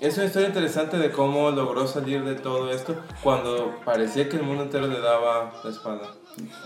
[0.00, 4.42] es una historia interesante de cómo logró salir de todo esto cuando parecía que el
[4.42, 6.08] mundo entero le daba la espalda.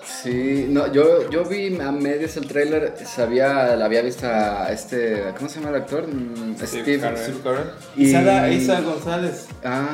[0.04, 5.24] Sí, no, yo, yo vi a medias el tráiler, sabía, la había visto a este,
[5.36, 6.06] ¿cómo se llama el actor?
[6.06, 7.00] Mm, Steve Steve.
[7.00, 7.18] Carell.
[7.18, 7.70] Steve Carell.
[7.96, 9.46] Y- Y Sara Isa González.
[9.64, 9.88] Ah,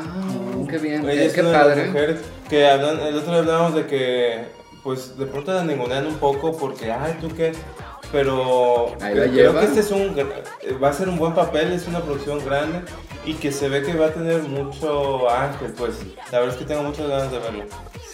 [0.68, 1.86] qué bien, Ella qué, es qué una de las padre.
[1.86, 4.44] mujeres que hablan, el otro día hablábamos de que,
[4.82, 7.52] pues, de pronto la ningunean un poco porque, ay, ¿tú qué?
[8.12, 9.60] Pero Ahí la creo lleva.
[9.60, 10.28] que este es un, gra-
[10.82, 12.80] va a ser un buen papel, es una producción grande
[13.24, 15.94] y que se ve que va a tener mucho ángel, pues,
[16.30, 17.64] la verdad es que tengo muchas ganas de verlo.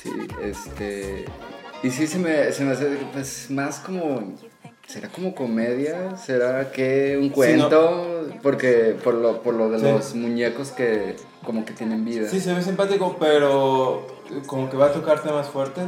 [0.00, 1.24] Sí, este...
[1.82, 4.34] Y sí se me, se me hace, pues, más como...
[4.86, 6.16] ¿Será como comedia?
[6.16, 8.26] ¿Será que un Sí, cuento?
[8.42, 9.84] Porque por lo, por lo de Sí.
[9.84, 11.14] los muñecos que
[11.44, 12.26] como que tienen vida.
[12.26, 14.06] Sí, se ve simpático, pero
[14.46, 15.84] como que va a tocar temas fuertes.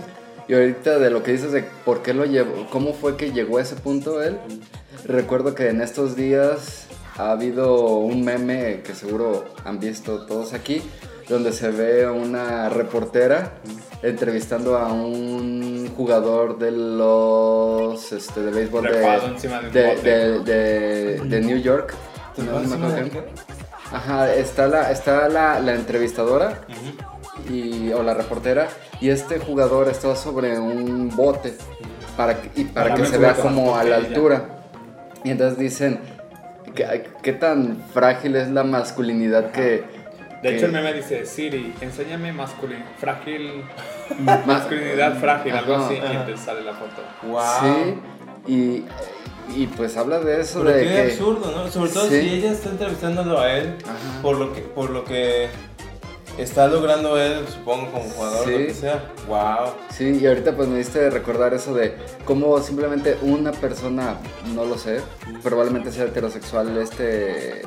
[0.48, 3.56] Y ahorita de lo que dices de por qué lo llevó, cómo fue que llegó
[3.56, 4.36] a ese punto él,
[5.06, 6.86] recuerdo que en estos días
[7.16, 10.82] ha habido un meme que seguro han visto todos aquí,
[11.30, 13.52] donde se ve a una reportera
[14.02, 19.00] entrevistando a un jugador de los este, de béisbol de, de
[19.70, 20.10] de, bote.
[20.10, 21.94] de- de- de New York.
[22.34, 22.60] ¿Te No
[23.10, 23.22] qué?
[23.92, 26.60] Ajá, está la, está la, la entrevistadora
[27.48, 28.68] y, o la reportera
[29.00, 31.54] y este jugador está sobre un bote
[32.16, 34.44] para que, y para, Para que se vea como a la altura.
[35.24, 36.00] Y entonces dicen,
[36.74, 39.99] ¿qué, qué tan frágil es la masculinidad que...
[40.42, 43.62] De hecho, el meme dice, Siri, enséñame masculin frágil,
[44.20, 46.14] ma- masculinidad frágil, algo Ajá, así, ajá.
[46.28, 47.02] y te sale la foto.
[47.22, 47.42] Wow.
[48.46, 48.84] Sí, y,
[49.62, 51.02] y pues habla de eso, Pero de qué que...
[51.02, 51.70] absurdo, ¿no?
[51.70, 52.20] Sobre todo Sí.
[52.20, 54.22] si ella está entrevistándolo a él Ajá.
[54.22, 55.48] por lo que por lo que
[56.38, 58.50] está logrando él, supongo como jugador, Sí.
[58.52, 59.04] lo que sea.
[59.28, 59.74] Wow.
[59.90, 64.14] Sí, y ahorita pues me diste recordar eso de cómo simplemente una persona,
[64.54, 65.02] no lo sé,
[65.42, 67.60] probablemente sea heterosexual, este...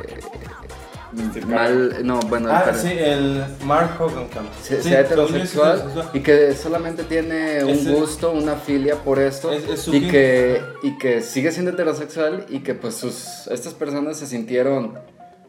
[1.48, 4.48] Mal, no, bueno, Ah, pero- sí, el Mark Hogenkamp.
[4.62, 9.52] se- Sí, sea es heterosexual y que solamente tiene un gusto, una filia por esto
[9.52, 14.26] Es- y que y que sigue siendo heterosexual y que pues sus estas personas se
[14.28, 14.94] sintieron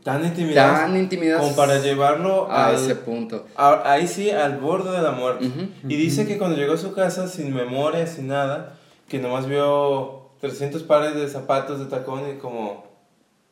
[0.03, 0.81] Tan intimidados.
[0.81, 3.47] tan intimidadas Como para llevarlo a al- ese punto.
[3.57, 5.51] a- ahí sí, al borde de la muerte.
[5.89, 8.75] Y dice que cuando llegó a su casa sin memoria, sin nada,
[9.09, 12.85] que nomás vio 300 pares de zapatos de tacón y como...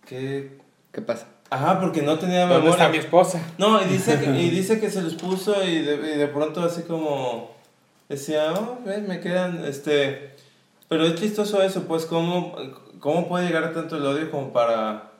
[0.06, 0.58] ¿Qué?
[0.92, 1.26] ¿Qué pasa?
[1.52, 2.70] Ajá, porque no tenía ¿Dónde memoria.
[2.70, 3.42] está mi esposa?
[3.58, 6.62] No, y dice que, y dice que se los puso y de, y de pronto
[6.62, 7.50] así como
[8.08, 10.34] decía, oh, ve, me quedan, este...
[10.88, 12.56] Pero es chistoso eso, pues, cómo,
[13.00, 15.10] cómo puede llegar a tanto el odio como para,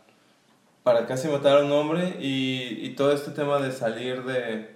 [0.82, 4.74] para casi matar a un hombre y, y todo este tema de salir de,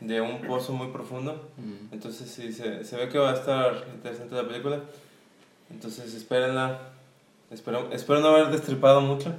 [0.00, 1.48] de un pozo muy profundo.
[1.56, 1.94] Mm.
[1.94, 4.80] Entonces sí, se, se ve que va a estar interesante la película.
[5.70, 6.80] Entonces espérenla.
[7.50, 9.32] Espero, espero no haber destripado mucho.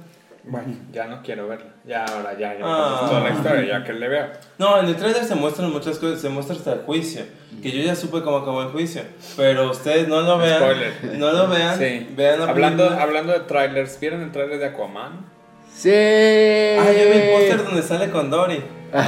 [0.44, 1.66] Bueno, ya no quiero verla.
[1.86, 3.06] Ya ahora ya, ya Ah.
[3.08, 4.26] toda la historia, ya que le veo.
[4.58, 7.22] No, en el trailer se muestran muchas cosas, se muestra hasta el juicio,
[7.62, 9.02] que yo ya supe cómo acabó el juicio,
[9.36, 10.92] pero ustedes no lo vean, Spoiler.
[11.18, 12.08] no lo vean, Sí.
[12.16, 13.02] vean la hablando, película.
[13.02, 15.26] hablando de trailers, ¿vieron el trailer de Aquaman?
[15.74, 15.90] Sí.
[15.90, 18.62] Ah, yo vi el póster donde sale con Dory.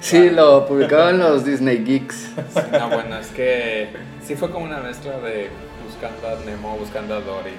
[0.00, 2.14] Sí, lo publicaron los Disney Geeks.
[2.52, 3.88] Sí, no, bueno, es que
[4.22, 5.48] sí fue como una mezcla de
[5.82, 7.52] buscando a Nemo, buscando a Dory,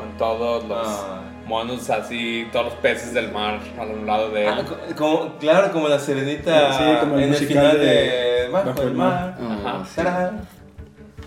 [0.00, 1.22] con todos los Ah.
[1.46, 4.54] monos así, todos los peces del mar a un lado de él.
[4.56, 4.62] Ah,
[4.96, 8.82] como, claro, como la sirenita Sí, como el en el final de, de Bajo, Bajo
[8.82, 9.36] el el mar.
[9.40, 9.84] Ah, Ajá.
[9.84, 9.96] sí.
[9.96, 10.48] Tarán.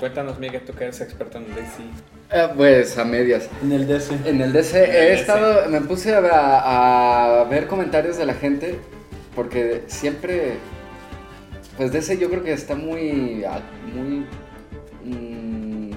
[0.00, 1.82] Cuéntanos, Miguel, tú que eres experto en DC.
[2.32, 3.48] Eh, pues a medias.
[3.62, 4.14] En el DC.
[4.24, 5.14] En el DC En el he DC.
[5.20, 8.78] estado, me puse a, a ver comentarios de la gente
[9.34, 10.56] porque siempre,
[11.76, 13.44] pues DC yo creo que está muy,
[13.94, 14.26] muy
[15.04, 15.90] mm,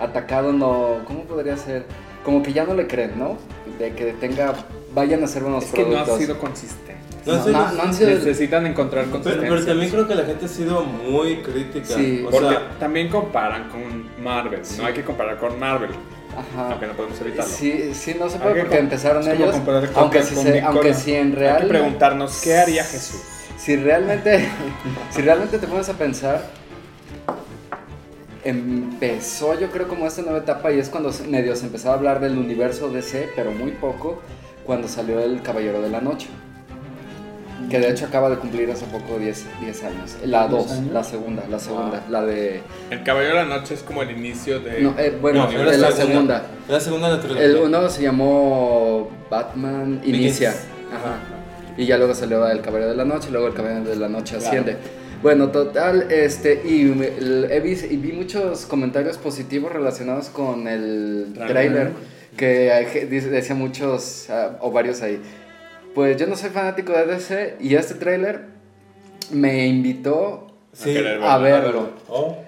[0.00, 1.84] atacado, no, ¿cómo podría ser?
[2.24, 3.36] Como que ya no le creen, ¿no?
[3.78, 4.54] De que tenga,
[4.94, 6.18] vayan a hacer buenos Es que no ha productos.
[6.18, 6.92] sido consistente.
[7.24, 9.48] No, No, sé, no- han sido- Necesitan encontrar consistencia.
[9.48, 11.86] pero también creo que la gente ha sido muy crítica.
[11.86, 12.24] Sí.
[12.26, 14.60] O Porque sea, también comparan con Marvel.
[14.78, 15.90] No hay que comparar con Marvel.
[16.36, 16.70] Ajá.
[16.72, 17.52] Aunque no podemos evitarlo.
[17.52, 19.52] Sí, sí, no se Hay puede que porque empezaron ellos.
[19.52, 21.62] comparar con- Aunque, si, se, aunque si en Hay real.
[21.62, 23.20] que preguntarnos qué haría Jesús.
[23.62, 24.48] Si realmente,
[25.10, 26.42] si realmente te pones a pensar,
[28.42, 32.18] empezó yo creo como esta nueva etapa y es cuando medio se empezó a hablar
[32.18, 34.20] del universo DC, pero muy poco,
[34.66, 36.26] cuando salió El Caballero de la Noche.
[37.70, 40.16] Que de hecho acaba de cumplir hace poco 10, 10 años.
[40.24, 40.92] La 10 2, años.
[40.92, 42.62] la segunda, la segunda, la de...
[42.90, 44.80] El Caballero de la Noche es como el inicio de.
[44.80, 46.46] No, eh, bueno, no, de la segunda.
[46.68, 47.44] La segunda de la trilogía.
[47.44, 50.50] El uno se llamó Batman Inicia.
[50.50, 50.66] Begins.
[50.92, 51.31] Ajá.
[51.76, 54.36] Y ya luego salió El Caballero de la Noche, luego El Caballero de la Noche
[54.36, 54.76] asciende.
[55.22, 61.92] Bueno, total, este, y, y vi muchos comentarios positivos relacionados con el Trailer.
[62.36, 65.20] que decía muchos, ah, o varios ahí.
[65.94, 68.46] Pues yo no soy fanático de DC y este trailer
[69.30, 71.62] me invitó Sí, a verlo.
[71.62, 71.90] verlo.
[72.08, 72.38] Oh,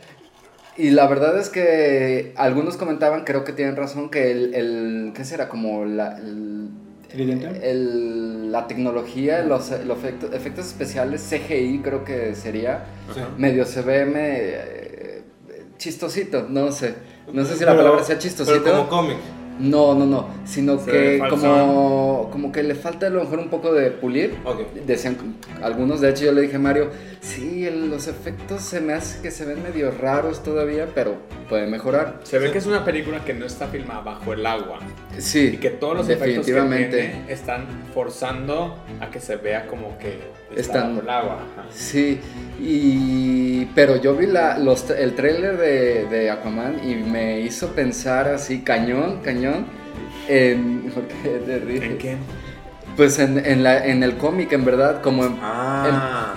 [0.79, 5.25] Y la verdad es que algunos comentaban, creo que tienen razón, que el, el ¿qué
[5.25, 5.49] será?
[5.51, 6.71] Como la, el-
[7.15, 7.71] ¿Tridente?
[7.71, 12.85] el- la tecnología, los, los efectos, efectos especiales, CGI creo que sería,
[13.15, 13.21] sí.
[13.37, 15.23] medio se ve me, eh,
[15.79, 16.95] chistosito, no sé.
[17.33, 18.63] No sé si la Pero- palabra sea chistosito.
[18.63, 19.17] Pero como cómic.
[19.59, 23.49] No, no, no, sino Se que como, como que le falta a lo mejor un
[23.49, 24.37] poco de pulir.
[24.45, 24.73] Ok.
[24.87, 25.17] Decían
[25.63, 26.91] algunos, de hecho yo le dije a Mario,
[27.21, 31.15] sí, el- los efectos se me hace que se ven medio raros todavía, pero
[31.49, 32.21] puede mejorar.
[32.25, 34.81] Se ve que es una película que no está filmada bajo el agua.
[35.19, 36.97] Sí, Y que todos los efectos que definitivamente.
[36.99, 40.19] tiene están forzando a que se vea como que
[40.57, 41.41] Están- el agua.
[41.57, 41.67] Ajá.
[41.71, 42.21] Sí,
[42.61, 48.29] y pero yo vi la, los, el tráiler de, de Aquaman y me hizo pensar
[48.29, 49.67] así, cañón, cañón,
[50.29, 50.91] en...
[50.95, 51.83] ¿por qué te ríes?
[51.83, 52.17] ¿En qué?
[52.97, 56.35] Pues en, en, la, en el cómic, en verdad, como en- Ah.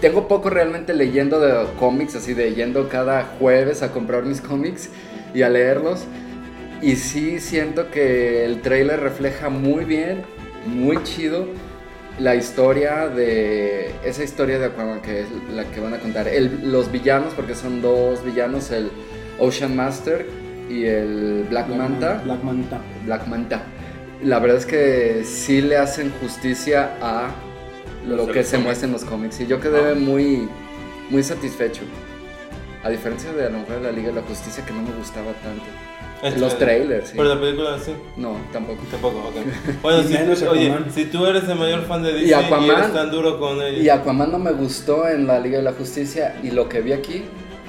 [0.00, 4.88] tengo poco realmente leyendo de cómics, así de yendo cada jueves a comprar mis cómics
[5.34, 6.04] y a leerlos.
[6.80, 10.22] Y sí siento que el trailer refleja muy bien,
[10.64, 11.46] muy chido,
[12.20, 13.90] la historia de.
[14.04, 16.28] Esa historia de Aquaman que es la que van a contar.
[16.28, 18.90] El- los villanos, porque son dos villanos, el
[19.38, 20.26] Ocean Master
[20.68, 22.20] y el Black Manta.
[22.24, 22.80] Black Manta.
[23.04, 23.62] Black Manta.
[24.22, 27.30] La verdad es que sí le hacen justicia a
[28.06, 28.64] lo que se cómics.
[28.66, 29.40] muestra en los cómics.
[29.40, 29.94] Y yo quedé Ah.
[29.94, 30.48] muy,
[31.08, 31.82] muy satisfecho.
[32.82, 34.92] A diferencia de a lo mejor de la Liga de la Justicia que no me
[34.92, 35.64] gustaba tanto.
[36.22, 36.86] El los trailer.
[36.88, 37.14] trailers, sí.
[37.16, 37.92] Pero la película sí.
[38.16, 38.82] No, tampoco.
[38.90, 39.36] Tampoco, ok.
[39.82, 42.44] Bueno, Y si, menos oye, si tú eres el mayor fan de Y Disney y,
[42.50, 43.82] Aquaman- eres tan duro con ellos.
[43.82, 46.36] Y Aquaman no me gustó en la Liga de la Justicia.
[46.42, 47.24] Y lo que vi aquí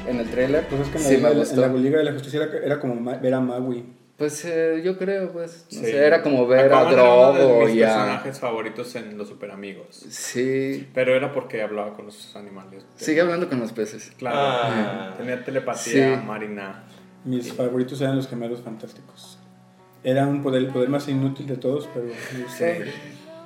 [0.08, 1.64] en el trailer, Pues es que la, sí me gustó.
[1.64, 3.86] en la Liga de la Justicia era, era como ver a Maui.
[4.18, 5.66] Pues eh, yo creo, pues.
[5.72, 5.86] No Sí.
[5.86, 7.88] sé, era como ver Aquaman a era uno de Drogo mis y a.
[7.88, 10.06] personajes favoritos en Los Super Amigos.
[10.10, 10.88] Sí.
[10.94, 12.84] Pero era porque hablaba con los animales.
[12.98, 14.12] Sigue hablando con los peces.
[14.18, 14.38] Claro.
[14.40, 15.14] Ah.
[15.18, 16.26] Tenía telepatía Sí.
[16.28, 16.84] marina.
[17.24, 19.38] Mis favoritos eran los gemelos fantásticos.
[20.04, 22.72] Era un poder, el poder más inútil de todos, pero me gustaba.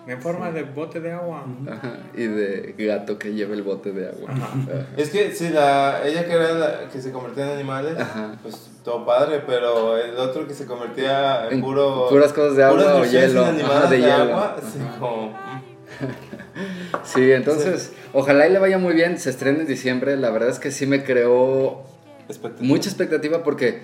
[0.07, 1.43] En forma de bote de agua.
[1.67, 4.29] Ajá, y de gato que lleva el bote de agua.
[4.31, 4.45] Ajá.
[4.53, 4.87] Ajá.
[4.95, 8.37] Es que si la, ella que era la que se convertía en animales, Ajá.
[8.43, 12.07] pues todo padre, pero el otro que se convertía en, En puro...
[12.07, 13.43] puras cosas de agua o hielo.
[13.43, 14.13] Ajá, de de, hielo.
[14.13, 15.29] agua, sí, como...
[15.29, 15.63] mm.
[17.03, 19.17] Sí, entonces, ojalá y le vaya muy bien.
[19.17, 20.15] Se estrena en diciembre.
[20.17, 21.83] La verdad es que sí me creó
[22.27, 22.67] Expectativa.
[22.67, 23.81] mucha expectativa porque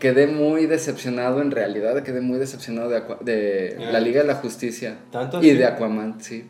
[0.00, 1.40] quedé muy decepcionado.
[1.40, 5.50] En realidad, quedé muy decepcionado de, Aqua- de la Liga de la Justicia ¿Tanto y
[5.50, 5.58] así?
[5.58, 6.48] de Aquaman, sí.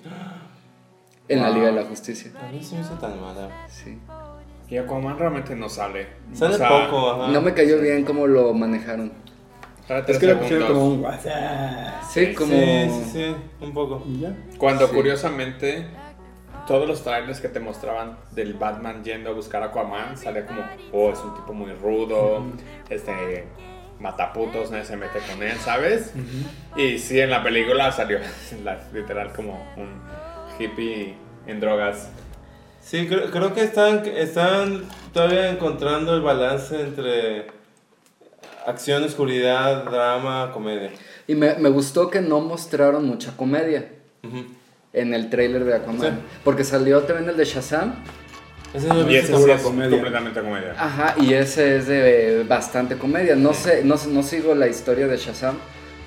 [1.28, 1.50] En la.
[1.50, 3.48] Liga de la Justicia, A mí sí me hizo tan mala.
[3.68, 3.98] sí.
[4.68, 6.06] Y Aquaman realmente no sale.
[6.32, 7.32] Sale O sea, poco, ajá.
[7.32, 9.12] No me cayó bien cómo lo manejaron.
[10.08, 12.02] Es que le pusieron como un WhatsApp.
[12.10, 12.52] Sí, Sí, como...
[12.54, 14.02] Sí, sí, sí, un poco.
[14.08, 14.34] Y ya.
[14.58, 14.94] Cuando Sí.
[14.94, 15.86] curiosamente
[16.66, 20.62] todos los trailers que te mostraban del Batman yendo a buscar a Aquaman salía como,
[20.92, 22.44] oh, es un tipo muy rudo,
[22.90, 23.46] este
[24.00, 26.12] mataputos, nadie se mete con él, ¿sabes?
[26.76, 28.18] Y sí, en la película salió
[28.64, 30.00] la- literal como un
[30.58, 31.14] hippie
[31.46, 32.08] en drogas.
[32.80, 37.46] Sí, creo, creo que están, están todavía encontrando el balance entre
[38.66, 40.90] acción, oscuridad, drama, comedia.
[41.26, 43.90] Y me, me gustó que no mostraron mucha comedia
[44.22, 44.44] Ujú.
[44.94, 46.00] En el tráiler de Aquaman.
[46.00, 46.08] Sí.
[46.42, 47.94] Porque salió también el de Shazam.
[48.72, 49.90] Ese lo Y ese sí es comedia.
[49.90, 50.74] completamente comedia.
[50.78, 53.36] Ajá, y ese es de bastante comedia.
[53.36, 55.56] No sé, no, no sigo la historia de Shazam,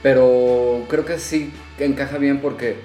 [0.03, 2.77] pero creo que sí encaja bien porque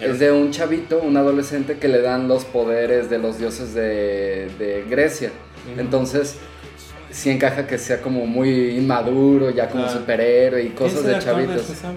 [0.00, 4.48] es de un chavito, un adolescente que le dan los poderes de los dioses de,
[4.58, 5.30] de Grecia.
[5.78, 6.36] Entonces,
[7.12, 11.18] sí encaja que sea como muy inmaduro, ya como superhéroe y ¿Quién cosas es de
[11.20, 11.68] chavitos.
[11.68, 11.94] Shazam?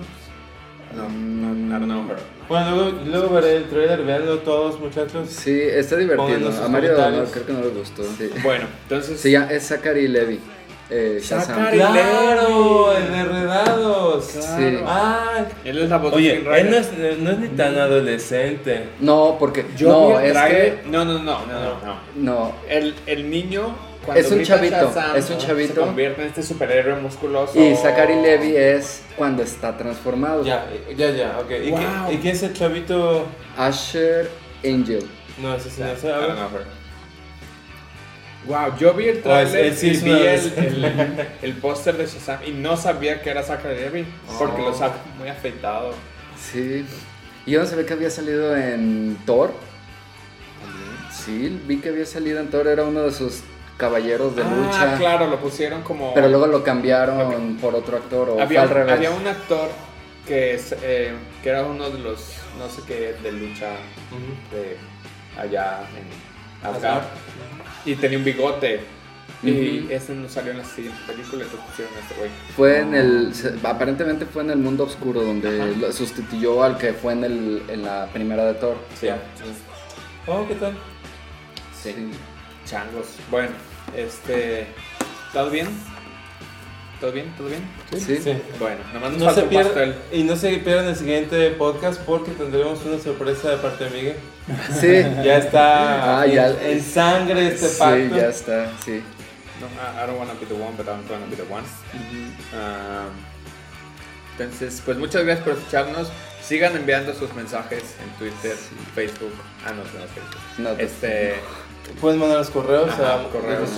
[0.93, 2.17] No, no, don't know her.
[2.47, 5.29] Bueno, luego, luego veré el trailer, veanlo todos muchachos.
[5.29, 6.27] Sí, está divertido.
[6.27, 7.29] Pónganos sus A Mario no, comentarios.
[7.31, 8.03] creo que no le gustó.
[8.03, 8.29] Sí.
[8.43, 9.19] Bueno, entonces.
[9.19, 10.39] Se llama, es Zachary Levy.
[10.91, 11.55] Eh, Shazam.
[11.57, 11.77] Zachary.
[11.79, 12.95] ¡Claro!
[12.95, 14.25] El de Enredados.
[14.25, 14.77] Sí.
[14.85, 16.53] Ah, Él es la voz de oye, Rider.
[16.57, 18.89] él no es, no es ni tan adolescente.
[18.99, 19.65] No, porque.
[19.75, 20.79] Yo no, el es que.
[20.85, 21.79] No, no, no, no, no.
[21.83, 21.95] no.
[22.15, 22.51] No.
[22.69, 23.75] El, el niño.
[24.05, 25.73] Cuando Es un chavito, Shazam, es un chavito.
[25.73, 27.59] Se convierte en este superhéroe musculoso.
[27.59, 30.43] Y Zachary Levy es cuando está transformado.
[30.43, 31.51] Ya, ya, ya, ok.
[31.63, 31.79] ¿Y, Wow.
[32.09, 33.25] qué, ¿Y qué es el chavito?
[33.57, 34.29] Asher
[34.63, 35.07] Angel.
[35.41, 36.11] No, ese sí no sé.
[38.47, 42.51] Wow, yo vi el trailer sí es vi el, el, el póster de Shazam y
[42.51, 44.05] no sabía que era Zachary Levy
[44.37, 44.69] porque Oh.
[44.69, 45.93] lo saca muy afeitado.
[46.39, 46.85] Sí.
[47.47, 49.51] Y yo no sabía que había salido en Thor.
[51.11, 52.67] Sí, vi que había salido en Thor.
[52.67, 53.41] Era uno de sus
[53.77, 54.97] caballeros de ah, lucha.
[54.97, 56.13] claro, lo pusieron como.
[56.13, 58.93] Pero luego lo cambiaron por otro actor o había, fue al revés.
[58.93, 59.69] había un actor
[60.25, 61.13] que, es, eh,
[61.43, 63.71] que era uno de los, no sé qué, de lucha
[64.11, 64.55] Ujú.
[64.55, 64.77] de
[65.39, 66.97] allá en Asgard.
[66.97, 67.03] Asgard.
[67.85, 68.81] Y tenía un bigote.
[69.43, 69.91] Y Ujú.
[69.91, 72.29] ese no salió en la siguiente película y entonces pusieron a este güey.
[72.55, 73.33] Fue en el.
[73.63, 77.83] Aparentemente fue en el mundo oscuro donde lo sustituyó al que fue en, el, en
[77.83, 78.77] la primera de Thor.
[78.99, 79.09] Sí.
[80.25, 80.75] Oh, ¿qué tal?
[81.79, 81.93] Sí.
[82.65, 83.07] Changos.
[83.29, 83.51] Bueno,
[83.95, 84.67] este.
[85.33, 85.67] ¿Todo bien?
[86.99, 87.33] ¿Todo bien?
[87.37, 87.61] ¿Todo bien?
[87.97, 88.17] Sí.
[88.17, 88.37] Sí.
[88.59, 89.95] Bueno, nomás nos No falta se un pierdan, pastel.
[90.11, 94.15] y no se pierdan el siguiente podcast porque tendremos una sorpresa de parte de Miguel.
[94.79, 95.03] Sí.
[95.23, 96.47] Ya está Ah, en, ya.
[96.49, 98.15] en sangre este Sí, pacto.
[98.15, 99.03] ya está, sí.
[99.59, 101.63] No, I, I don't wanna be the one, but I'm gonna be the one.
[102.55, 103.05] Ah,
[104.37, 106.09] entonces, pues muchas gracias por escucharnos.
[106.41, 108.55] Sigan enviando sus mensajes en Twitter,
[108.93, 109.33] Facebook.
[109.65, 110.41] Ah, no, no Facebook.
[110.59, 111.35] No, pues, Este.
[112.01, 113.69] Pueden mandar los correos Ajá, a correos.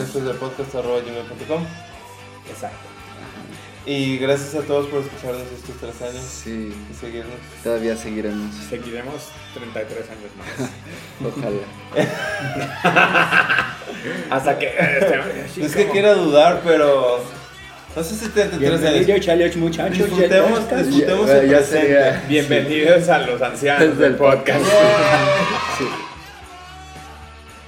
[2.49, 2.77] Exacto.
[3.85, 7.35] Y gracias a todos por escucharnos estos tres años Sí, y seguirnos.
[7.63, 8.53] todavía seguiremos.
[8.69, 10.47] Seguiremos 33 años más.
[11.37, 11.63] Ojalá.
[14.29, 14.67] Hasta que.
[14.67, 15.17] este,
[15.61, 17.23] No es que quiera dudar, pero
[17.95, 19.25] no sé si 33 años.
[19.25, 19.97] Chaleos, muchachos.
[19.97, 21.81] Disfrutemos, Ya- disfrutemos Ya- el ya presente.
[21.87, 24.65] sería- Bienvenidos a los ancianos Desde del el podcast.
[25.77, 25.85] Sí.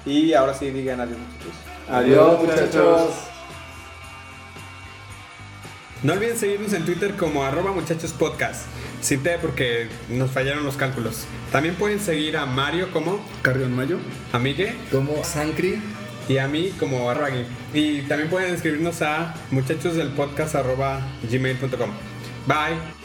[0.10, 1.54] Y ahora sí, digan adiós, muchachos.
[1.90, 3.10] Adiós, muchachos.
[6.02, 8.66] No olviden seguirnos en Twitter como arroba muchachos podcast.
[9.04, 11.26] Cité porque nos fallaron los cálculos.
[11.52, 13.98] También pueden seguir a Mario como Carrión Mayo.
[14.32, 15.82] a Migue Como Sancri.
[16.30, 17.46] y a mí como arroba Gui.
[17.74, 21.90] Y también pueden escribirnos a muchachos del podcast arroba gmail.com.
[22.48, 22.99] Bye.